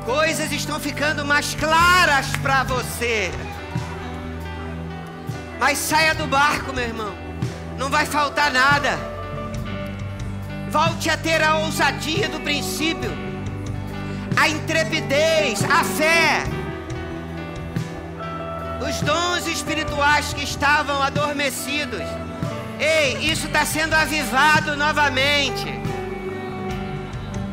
[0.04, 3.30] Coisas estão ficando mais claras para você.
[5.58, 7.14] Mas saia do barco, meu irmão.
[7.78, 8.98] Não vai faltar nada.
[10.68, 13.10] Volte a ter a ousadia do princípio,
[14.36, 16.44] a intrepidez, a fé.
[18.86, 22.04] Os dons espirituais que estavam adormecidos
[22.80, 25.66] Ei, isso está sendo avivado novamente.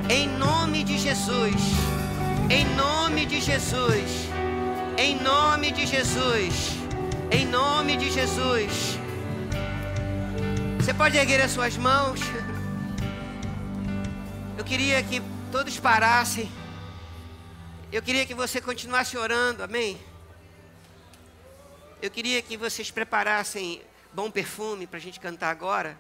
[0.10, 1.54] Em nome de Jesus.
[2.50, 4.30] Em nome de Jesus.
[4.98, 6.78] Em nome de Jesus.
[7.30, 8.98] Em nome de Jesus.
[10.80, 12.22] Você pode erguer as suas mãos.
[14.58, 15.22] Eu queria que
[15.52, 16.50] todos parassem.
[17.92, 20.00] Eu queria que você continuasse orando, amém?
[22.02, 23.82] Eu queria que vocês preparassem
[24.14, 25.98] bom perfume para a gente cantar agora.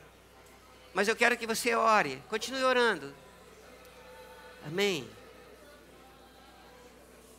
[0.94, 3.14] Mas eu quero que você ore, continue orando.
[4.66, 5.08] Amém.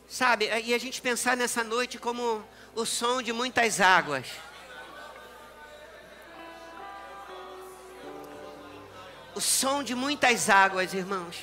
[0.07, 2.43] Sabe, e a gente pensar nessa noite como
[2.73, 4.25] o som de muitas águas.
[9.35, 11.37] O som de muitas águas, irmãos.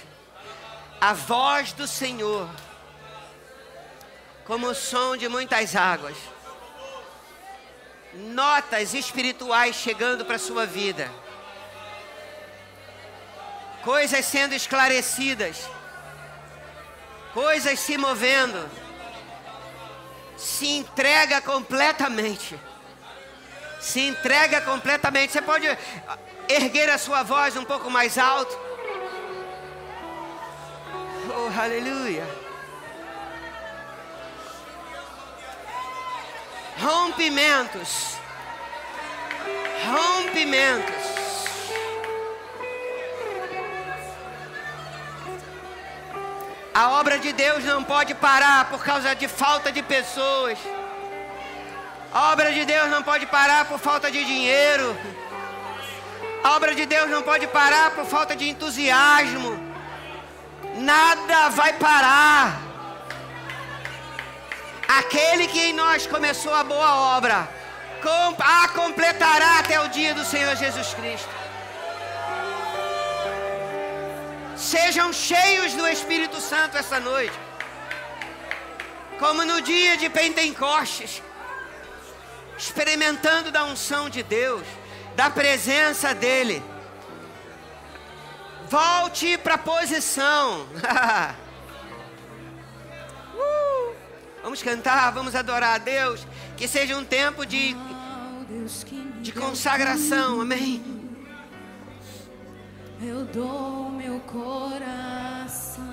[1.01, 2.48] A voz do Senhor,
[4.44, 6.16] como o som de muitas águas
[8.14, 11.10] notas espirituais chegando para a sua vida,
[13.82, 15.68] coisas sendo esclarecidas,
[17.32, 18.68] coisas se movendo.
[20.36, 22.58] Se entrega completamente.
[23.80, 25.32] Se entrega completamente.
[25.32, 25.66] Você pode
[26.48, 28.58] erguer a sua voz um pouco mais alto.
[31.28, 32.45] Oh, aleluia.
[36.78, 38.16] Rompimentos.
[39.85, 41.07] Rompimentos.
[46.74, 50.59] A obra de Deus não pode parar por causa de falta de pessoas.
[52.12, 54.97] A obra de Deus não pode parar por falta de dinheiro.
[56.44, 59.59] A obra de Deus não pode parar por falta de entusiasmo.
[60.77, 62.65] Nada vai parar.
[64.88, 67.48] Aquele que em nós começou a boa obra,
[68.38, 71.28] a completará até o dia do Senhor Jesus Cristo.
[74.56, 77.38] Sejam cheios do Espírito Santo essa noite,
[79.18, 81.22] como no dia de Pentecostes,
[82.56, 84.66] experimentando da unção de Deus,
[85.14, 86.62] da presença dEle.
[88.68, 90.66] Volte para a posição.
[94.47, 96.24] Vamos cantar, vamos adorar a Deus.
[96.56, 97.74] Que seja um tempo de,
[99.20, 100.81] de consagração, amém.
[103.02, 105.85] Eu dou meu coração.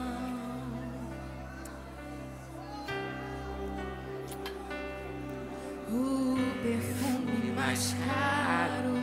[5.90, 8.94] O perfume mais caro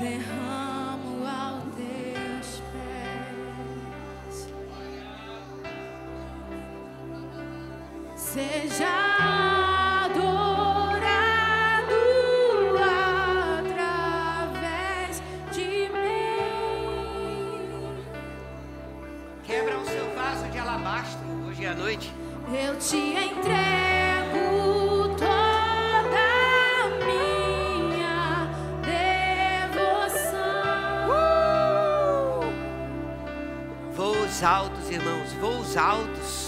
[0.00, 0.48] derrama.
[1.18, 1.67] seja
[34.42, 36.47] altos, irmãos, voos altos.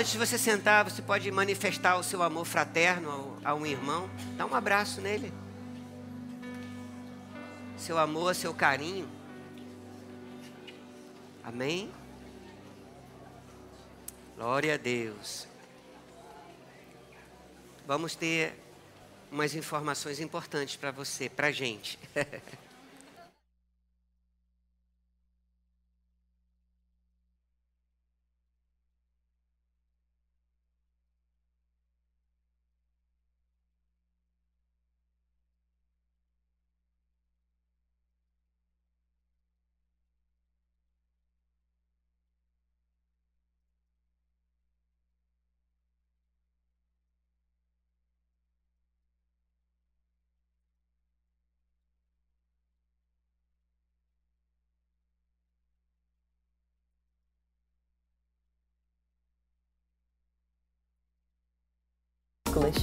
[0.00, 4.08] Antes de você sentar, você pode manifestar o seu amor fraterno a um irmão.
[4.34, 5.30] Dá um abraço nele.
[7.76, 9.06] Seu amor, seu carinho.
[11.44, 11.92] Amém?
[14.36, 15.46] Glória a Deus.
[17.86, 18.54] Vamos ter
[19.30, 21.98] umas informações importantes para você, para a gente.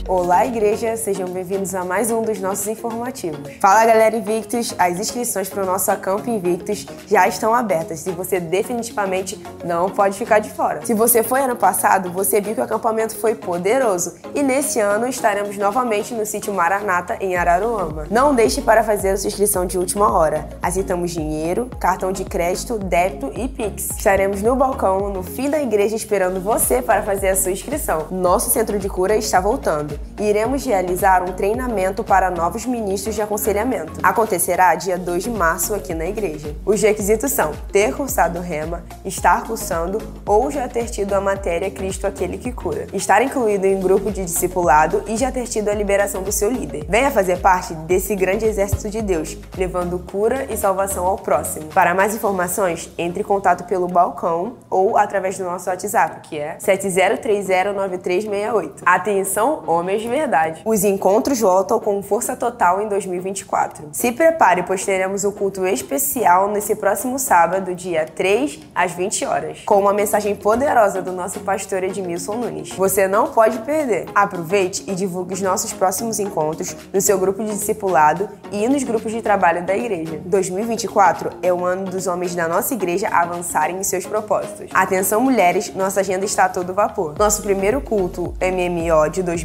[0.08, 3.54] Olá, igreja, sejam bem-vindos a mais um dos nossos informativos.
[3.62, 8.40] Fala, galera Invictus, as inscrições para o nosso Acampo Invictus já estão abertas e você
[8.40, 10.84] definitivamente não pode ficar de fora.
[10.84, 15.08] Se você foi ano passado, você viu que o acampamento foi poderoso e nesse ano
[15.08, 18.08] estaremos novamente no sítio Maranata, em Araruama.
[18.10, 20.50] Não deixe para fazer a sua inscrição de última hora.
[20.60, 23.92] Aceitamos dinheiro, cartão de crédito, débito e Pix.
[23.92, 28.08] Estaremos no balcão, no fim da igreja, esperando você para fazer a sua inscrição.
[28.10, 33.22] Nosso centro de cura está voltando voltando, iremos realizar um treinamento para novos ministros de
[33.22, 33.92] aconselhamento.
[34.02, 36.56] Acontecerá dia 2 de março aqui na igreja.
[36.66, 42.08] Os requisitos são ter cursado Rema, estar cursando ou já ter tido a matéria Cristo
[42.08, 46.24] aquele que cura, estar incluído em grupo de discipulado e já ter tido a liberação
[46.24, 46.86] do seu líder.
[46.88, 51.66] Venha fazer parte desse grande exército de Deus, levando cura e salvação ao próximo.
[51.74, 56.58] Para mais informações, entre em contato pelo balcão ou através do nosso WhatsApp, que é
[56.58, 58.84] 70309368.
[58.86, 60.62] Atenção homens de verdade.
[60.66, 63.90] Os encontros voltam com força total em 2024.
[63.92, 69.60] Se prepare, pois teremos um culto especial nesse próximo sábado, dia 3 às 20 horas,
[69.66, 72.72] com uma mensagem poderosa do nosso pastor Edmilson Nunes.
[72.72, 74.06] Você não pode perder.
[74.14, 79.12] Aproveite e divulgue os nossos próximos encontros no seu grupo de discipulado e nos grupos
[79.12, 80.22] de trabalho da igreja.
[80.26, 84.70] 2024 é o ano dos homens da nossa igreja avançarem em seus propósitos.
[84.74, 87.16] Atenção, mulheres, nossa agenda está a todo vapor.
[87.18, 89.37] Nosso primeiro culto MMO de 2024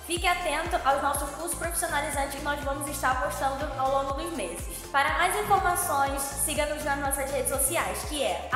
[0.09, 4.67] Fique atento aos nossos cursos profissionalizantes que nós vamos estar postando ao longo dos meses.
[4.91, 8.49] Para mais informações, siga-nos nas nossas redes sociais, que é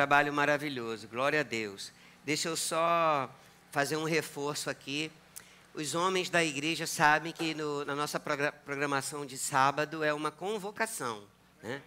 [0.00, 1.92] Trabalho maravilhoso, glória a Deus.
[2.24, 3.30] Deixa eu só
[3.70, 5.12] fazer um reforço aqui.
[5.74, 11.22] Os homens da igreja sabem que no, na nossa programação de sábado é uma convocação.
[11.62, 11.82] Né?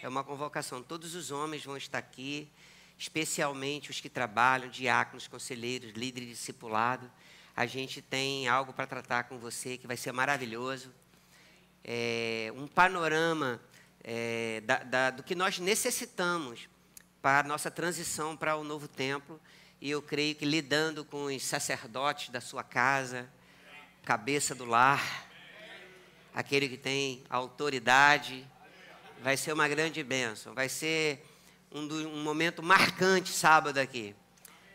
[0.00, 0.84] É uma convocação.
[0.84, 2.48] Todos os homens vão estar aqui,
[2.96, 7.10] especialmente os que trabalham, diáconos, conselheiros, líderes de discipulado.
[7.56, 10.94] A gente tem algo para tratar com você que vai ser maravilhoso.
[11.82, 13.60] É, um panorama
[14.04, 16.68] é, da, da, do que nós necessitamos
[17.20, 19.40] para a nossa transição para o novo templo.
[19.80, 23.28] E eu creio que lidando com os sacerdotes da sua casa,
[24.04, 25.28] cabeça do lar,
[26.34, 28.46] aquele que tem autoridade,
[29.22, 30.54] vai ser uma grande bênção.
[30.54, 31.24] Vai ser
[31.70, 34.14] um, do, um momento marcante sábado aqui.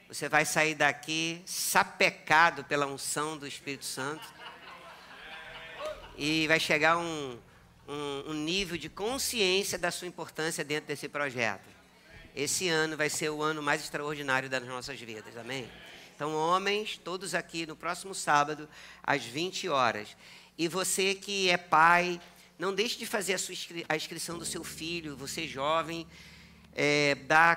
[0.07, 4.23] Você vai sair daqui sapecado pela unção do Espírito Santo.
[6.15, 7.39] E vai chegar um,
[7.87, 11.72] um, um nível de consciência da sua importância dentro desse projeto.
[12.35, 15.69] Esse ano vai ser o ano mais extraordinário das nossas vidas, amém?
[16.15, 18.67] Então, homens, todos aqui no próximo sábado,
[19.03, 20.17] às 20 horas.
[20.57, 22.19] E você que é pai,
[22.57, 26.07] não deixe de fazer a, sua inscri a inscrição do seu filho, você jovem,
[26.75, 27.53] é, da,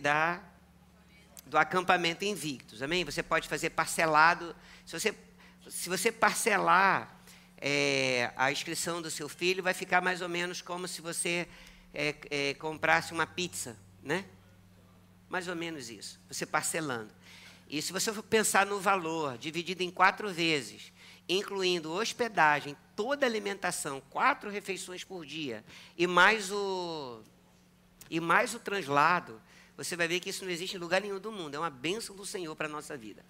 [0.00, 0.42] da,
[1.46, 3.04] do acampamento Invictus, amém?
[3.04, 4.54] Você pode fazer parcelado.
[4.84, 5.14] Se você,
[5.68, 7.22] se você parcelar
[7.56, 11.46] é, a inscrição do seu filho, vai ficar mais ou menos como se você
[11.94, 13.76] é, é, comprasse uma pizza,
[14.08, 14.24] né?
[15.28, 17.12] Mais ou menos isso, você parcelando.
[17.68, 20.90] E se você for pensar no valor, dividido em quatro vezes,
[21.28, 25.62] incluindo hospedagem, toda alimentação, quatro refeições por dia,
[25.96, 27.20] e mais o,
[28.08, 29.38] e mais o translado,
[29.76, 31.54] você vai ver que isso não existe em lugar nenhum do mundo.
[31.54, 33.22] É uma bênção do Senhor para a nossa vida.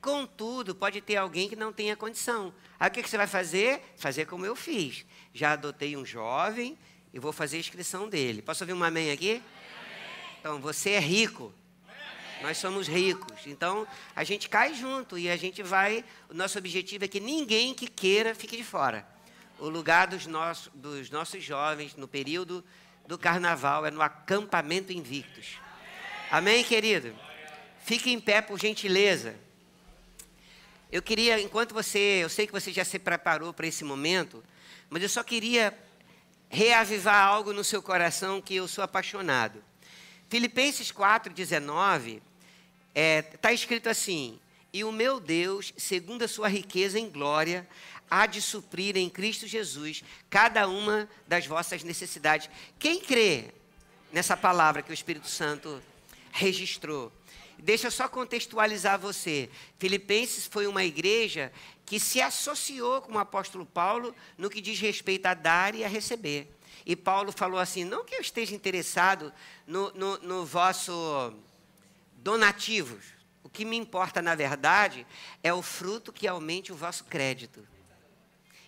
[0.00, 2.54] Contudo, pode ter alguém que não tenha condição.
[2.80, 3.82] Aí o que, você vai fazer?
[3.96, 5.04] Fazer como eu fiz.
[5.34, 6.78] Já adotei um jovem
[7.12, 8.40] e vou fazer a inscrição dele.
[8.40, 9.42] Posso ouvir um amém aqui?
[10.44, 11.54] Então, você é rico.
[12.42, 13.46] Nós somos ricos.
[13.46, 16.04] Então, a gente cai junto e a gente vai.
[16.28, 19.08] O nosso objetivo é que ninguém que queira fique de fora.
[19.58, 22.62] O lugar dos nossos, dos nossos jovens no período
[23.08, 25.58] do carnaval é no acampamento invictus.
[26.30, 27.16] Amém, querido?
[27.82, 29.36] Fique em pé, por gentileza.
[30.92, 34.44] Eu queria, enquanto você, eu sei que você já se preparou para esse momento,
[34.90, 35.74] mas eu só queria
[36.50, 39.64] reavivar algo no seu coração que eu sou apaixonado.
[40.34, 42.20] Filipenses 4,19 está
[42.92, 44.40] é, tá escrito assim:
[44.72, 47.64] E o meu Deus, segundo a sua riqueza em glória,
[48.10, 52.50] há de suprir em Cristo Jesus cada uma das vossas necessidades.
[52.80, 53.44] Quem crê
[54.12, 55.80] nessa palavra que o Espírito Santo
[56.32, 57.12] registrou?
[57.56, 59.48] Deixa eu só contextualizar você.
[59.78, 61.52] Filipenses foi uma igreja
[61.86, 65.88] que se associou com o apóstolo Paulo no que diz respeito a dar e a
[65.88, 66.52] receber.
[66.86, 69.32] E Paulo falou assim: não que eu esteja interessado
[69.66, 71.32] no, no, no vosso
[72.16, 73.04] donativos.
[73.42, 75.06] O que me importa, na verdade,
[75.42, 77.66] é o fruto que aumente o vosso crédito.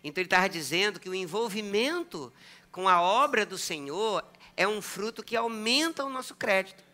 [0.04, 2.32] Então ele estava dizendo que o envolvimento
[2.70, 4.24] com a obra do Senhor
[4.56, 6.86] é um fruto que aumenta o nosso crédito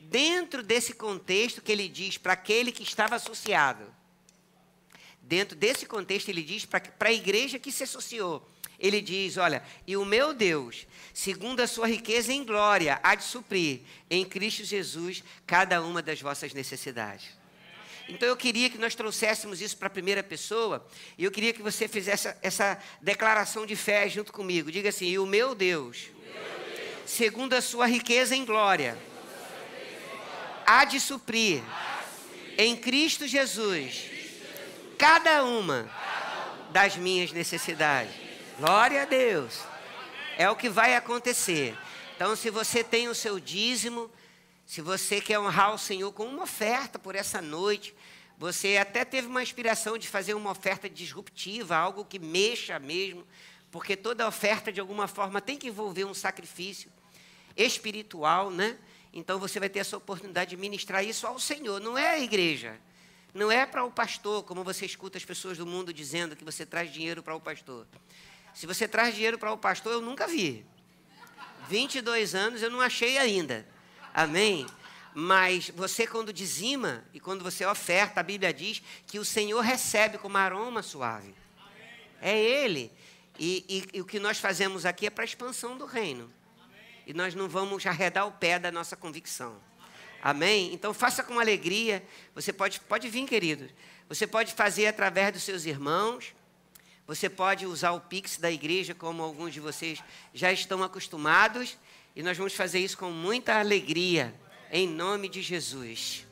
[0.00, 3.84] dentro desse contexto que ele diz para aquele que estava associado,
[5.20, 8.46] dentro desse contexto ele diz para a igreja que se associou,
[8.82, 13.22] ele diz: Olha, e o meu Deus, segundo a sua riqueza em glória, há de
[13.22, 17.28] suprir em Cristo Jesus cada uma das vossas necessidades.
[18.08, 20.84] Então eu queria que nós trouxéssemos isso para a primeira pessoa,
[21.16, 24.72] e eu queria que você fizesse essa declaração de fé junto comigo.
[24.72, 26.10] Diga assim: E o meu Deus,
[27.06, 28.98] segundo a sua riqueza em glória,
[30.66, 31.62] há de suprir
[32.58, 34.10] em Cristo Jesus
[34.98, 35.88] cada uma
[36.72, 38.31] das minhas necessidades.
[38.58, 39.60] Glória a Deus.
[40.36, 41.76] É o que vai acontecer.
[42.14, 44.10] Então, se você tem o seu dízimo,
[44.66, 47.94] se você quer honrar o Senhor com uma oferta por essa noite,
[48.38, 53.26] você até teve uma inspiração de fazer uma oferta disruptiva, algo que mexa mesmo,
[53.70, 56.92] porque toda oferta de alguma forma tem que envolver um sacrifício
[57.56, 58.76] espiritual, né?
[59.12, 62.78] Então você vai ter essa oportunidade de ministrar isso ao Senhor, não é a igreja.
[63.34, 66.66] Não é para o pastor, como você escuta as pessoas do mundo dizendo que você
[66.66, 67.86] traz dinheiro para o pastor.
[68.54, 70.64] Se você traz dinheiro para o pastor, eu nunca vi.
[71.68, 73.66] 22 anos eu não achei ainda.
[74.12, 74.66] Amém?
[75.14, 80.18] Mas você, quando dizima e quando você oferta, a Bíblia diz que o Senhor recebe
[80.18, 81.34] como aroma suave.
[82.20, 82.90] É Ele.
[83.38, 86.32] E, e, e o que nós fazemos aqui é para a expansão do reino
[87.06, 89.56] e nós não vamos arredar o pé da nossa convicção.
[90.22, 90.72] Amém?
[90.72, 92.02] Então faça com alegria.
[92.34, 93.68] Você pode, pode vir, querido.
[94.08, 96.32] Você pode fazer através dos seus irmãos.
[97.06, 100.02] Você pode usar o Pix da igreja, como alguns de vocês
[100.32, 101.76] já estão acostumados.
[102.14, 104.34] E nós vamos fazer isso com muita alegria,
[104.70, 106.26] em nome de Jesus.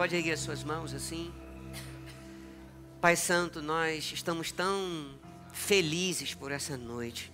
[0.00, 1.30] Pode erguer as suas mãos assim?
[3.02, 5.14] Pai Santo, nós estamos tão
[5.52, 7.30] felizes por essa noite,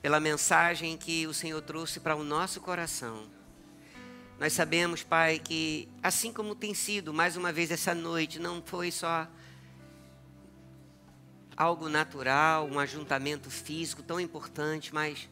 [0.00, 3.26] pela mensagem que o Senhor trouxe para o nosso coração.
[4.38, 8.92] Nós sabemos, Pai, que assim como tem sido mais uma vez essa noite, não foi
[8.92, 9.26] só
[11.56, 15.28] algo natural, um ajuntamento físico tão importante, mas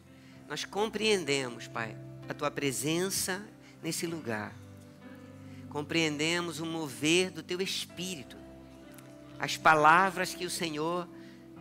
[0.48, 1.96] nós compreendemos, Pai,
[2.28, 3.46] a tua presença
[3.80, 4.63] nesse lugar
[5.74, 8.36] compreendemos o mover do teu espírito,
[9.40, 11.08] as palavras que o Senhor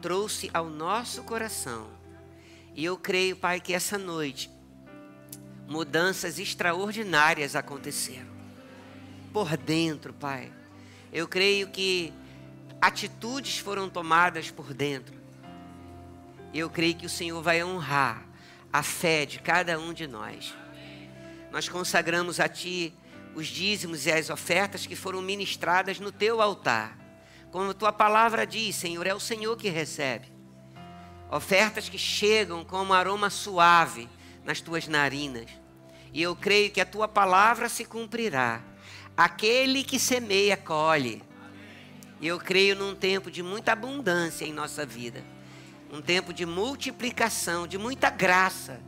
[0.03, 1.89] trouxe ao nosso coração.
[2.75, 4.51] E eu creio, Pai, que essa noite
[5.67, 8.29] mudanças extraordinárias aconteceram.
[9.33, 10.53] Por dentro, Pai.
[11.11, 12.13] Eu creio que
[12.79, 15.15] atitudes foram tomadas por dentro.
[16.53, 18.23] Eu creio que o Senhor vai honrar
[18.71, 20.53] a fé de cada um de nós.
[21.51, 22.93] Nós consagramos a Ti
[23.35, 26.97] os dízimos e as ofertas que foram ministradas no Teu altar.
[27.51, 30.27] Como a Tua palavra diz, Senhor, é o Senhor que recebe.
[31.31, 34.09] Ofertas que chegam como aroma suave
[34.43, 35.49] nas Tuas narinas.
[36.11, 38.61] E eu creio que a Tua palavra se cumprirá.
[39.15, 41.23] Aquele que semeia, colhe.
[42.21, 45.23] E eu creio num tempo de muita abundância em nossa vida
[45.93, 48.81] um tempo de multiplicação, de muita graça.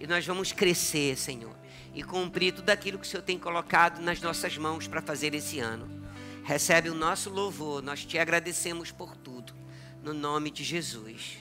[0.00, 1.54] E nós vamos crescer, Senhor,
[1.94, 5.58] e cumprir tudo aquilo que o Senhor tem colocado nas nossas mãos para fazer esse
[5.58, 5.88] ano.
[6.44, 9.52] Recebe o nosso louvor, nós te agradecemos por tudo,
[10.02, 11.38] no nome de Jesus.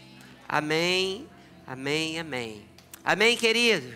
[0.48, 1.28] Amém,
[1.66, 2.66] amém, amém.
[3.04, 3.96] Amém, querido?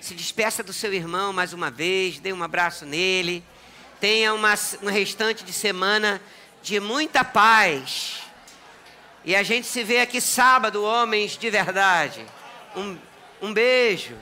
[0.00, 3.44] Se despeça do seu irmão mais uma vez, dê um abraço nele.
[4.00, 6.20] Tenha uma, um restante de semana
[6.62, 8.24] de muita paz
[9.24, 12.24] e a gente se vê aqui sábado, homens de verdade.
[12.76, 12.98] Um,
[13.40, 14.14] um beijo.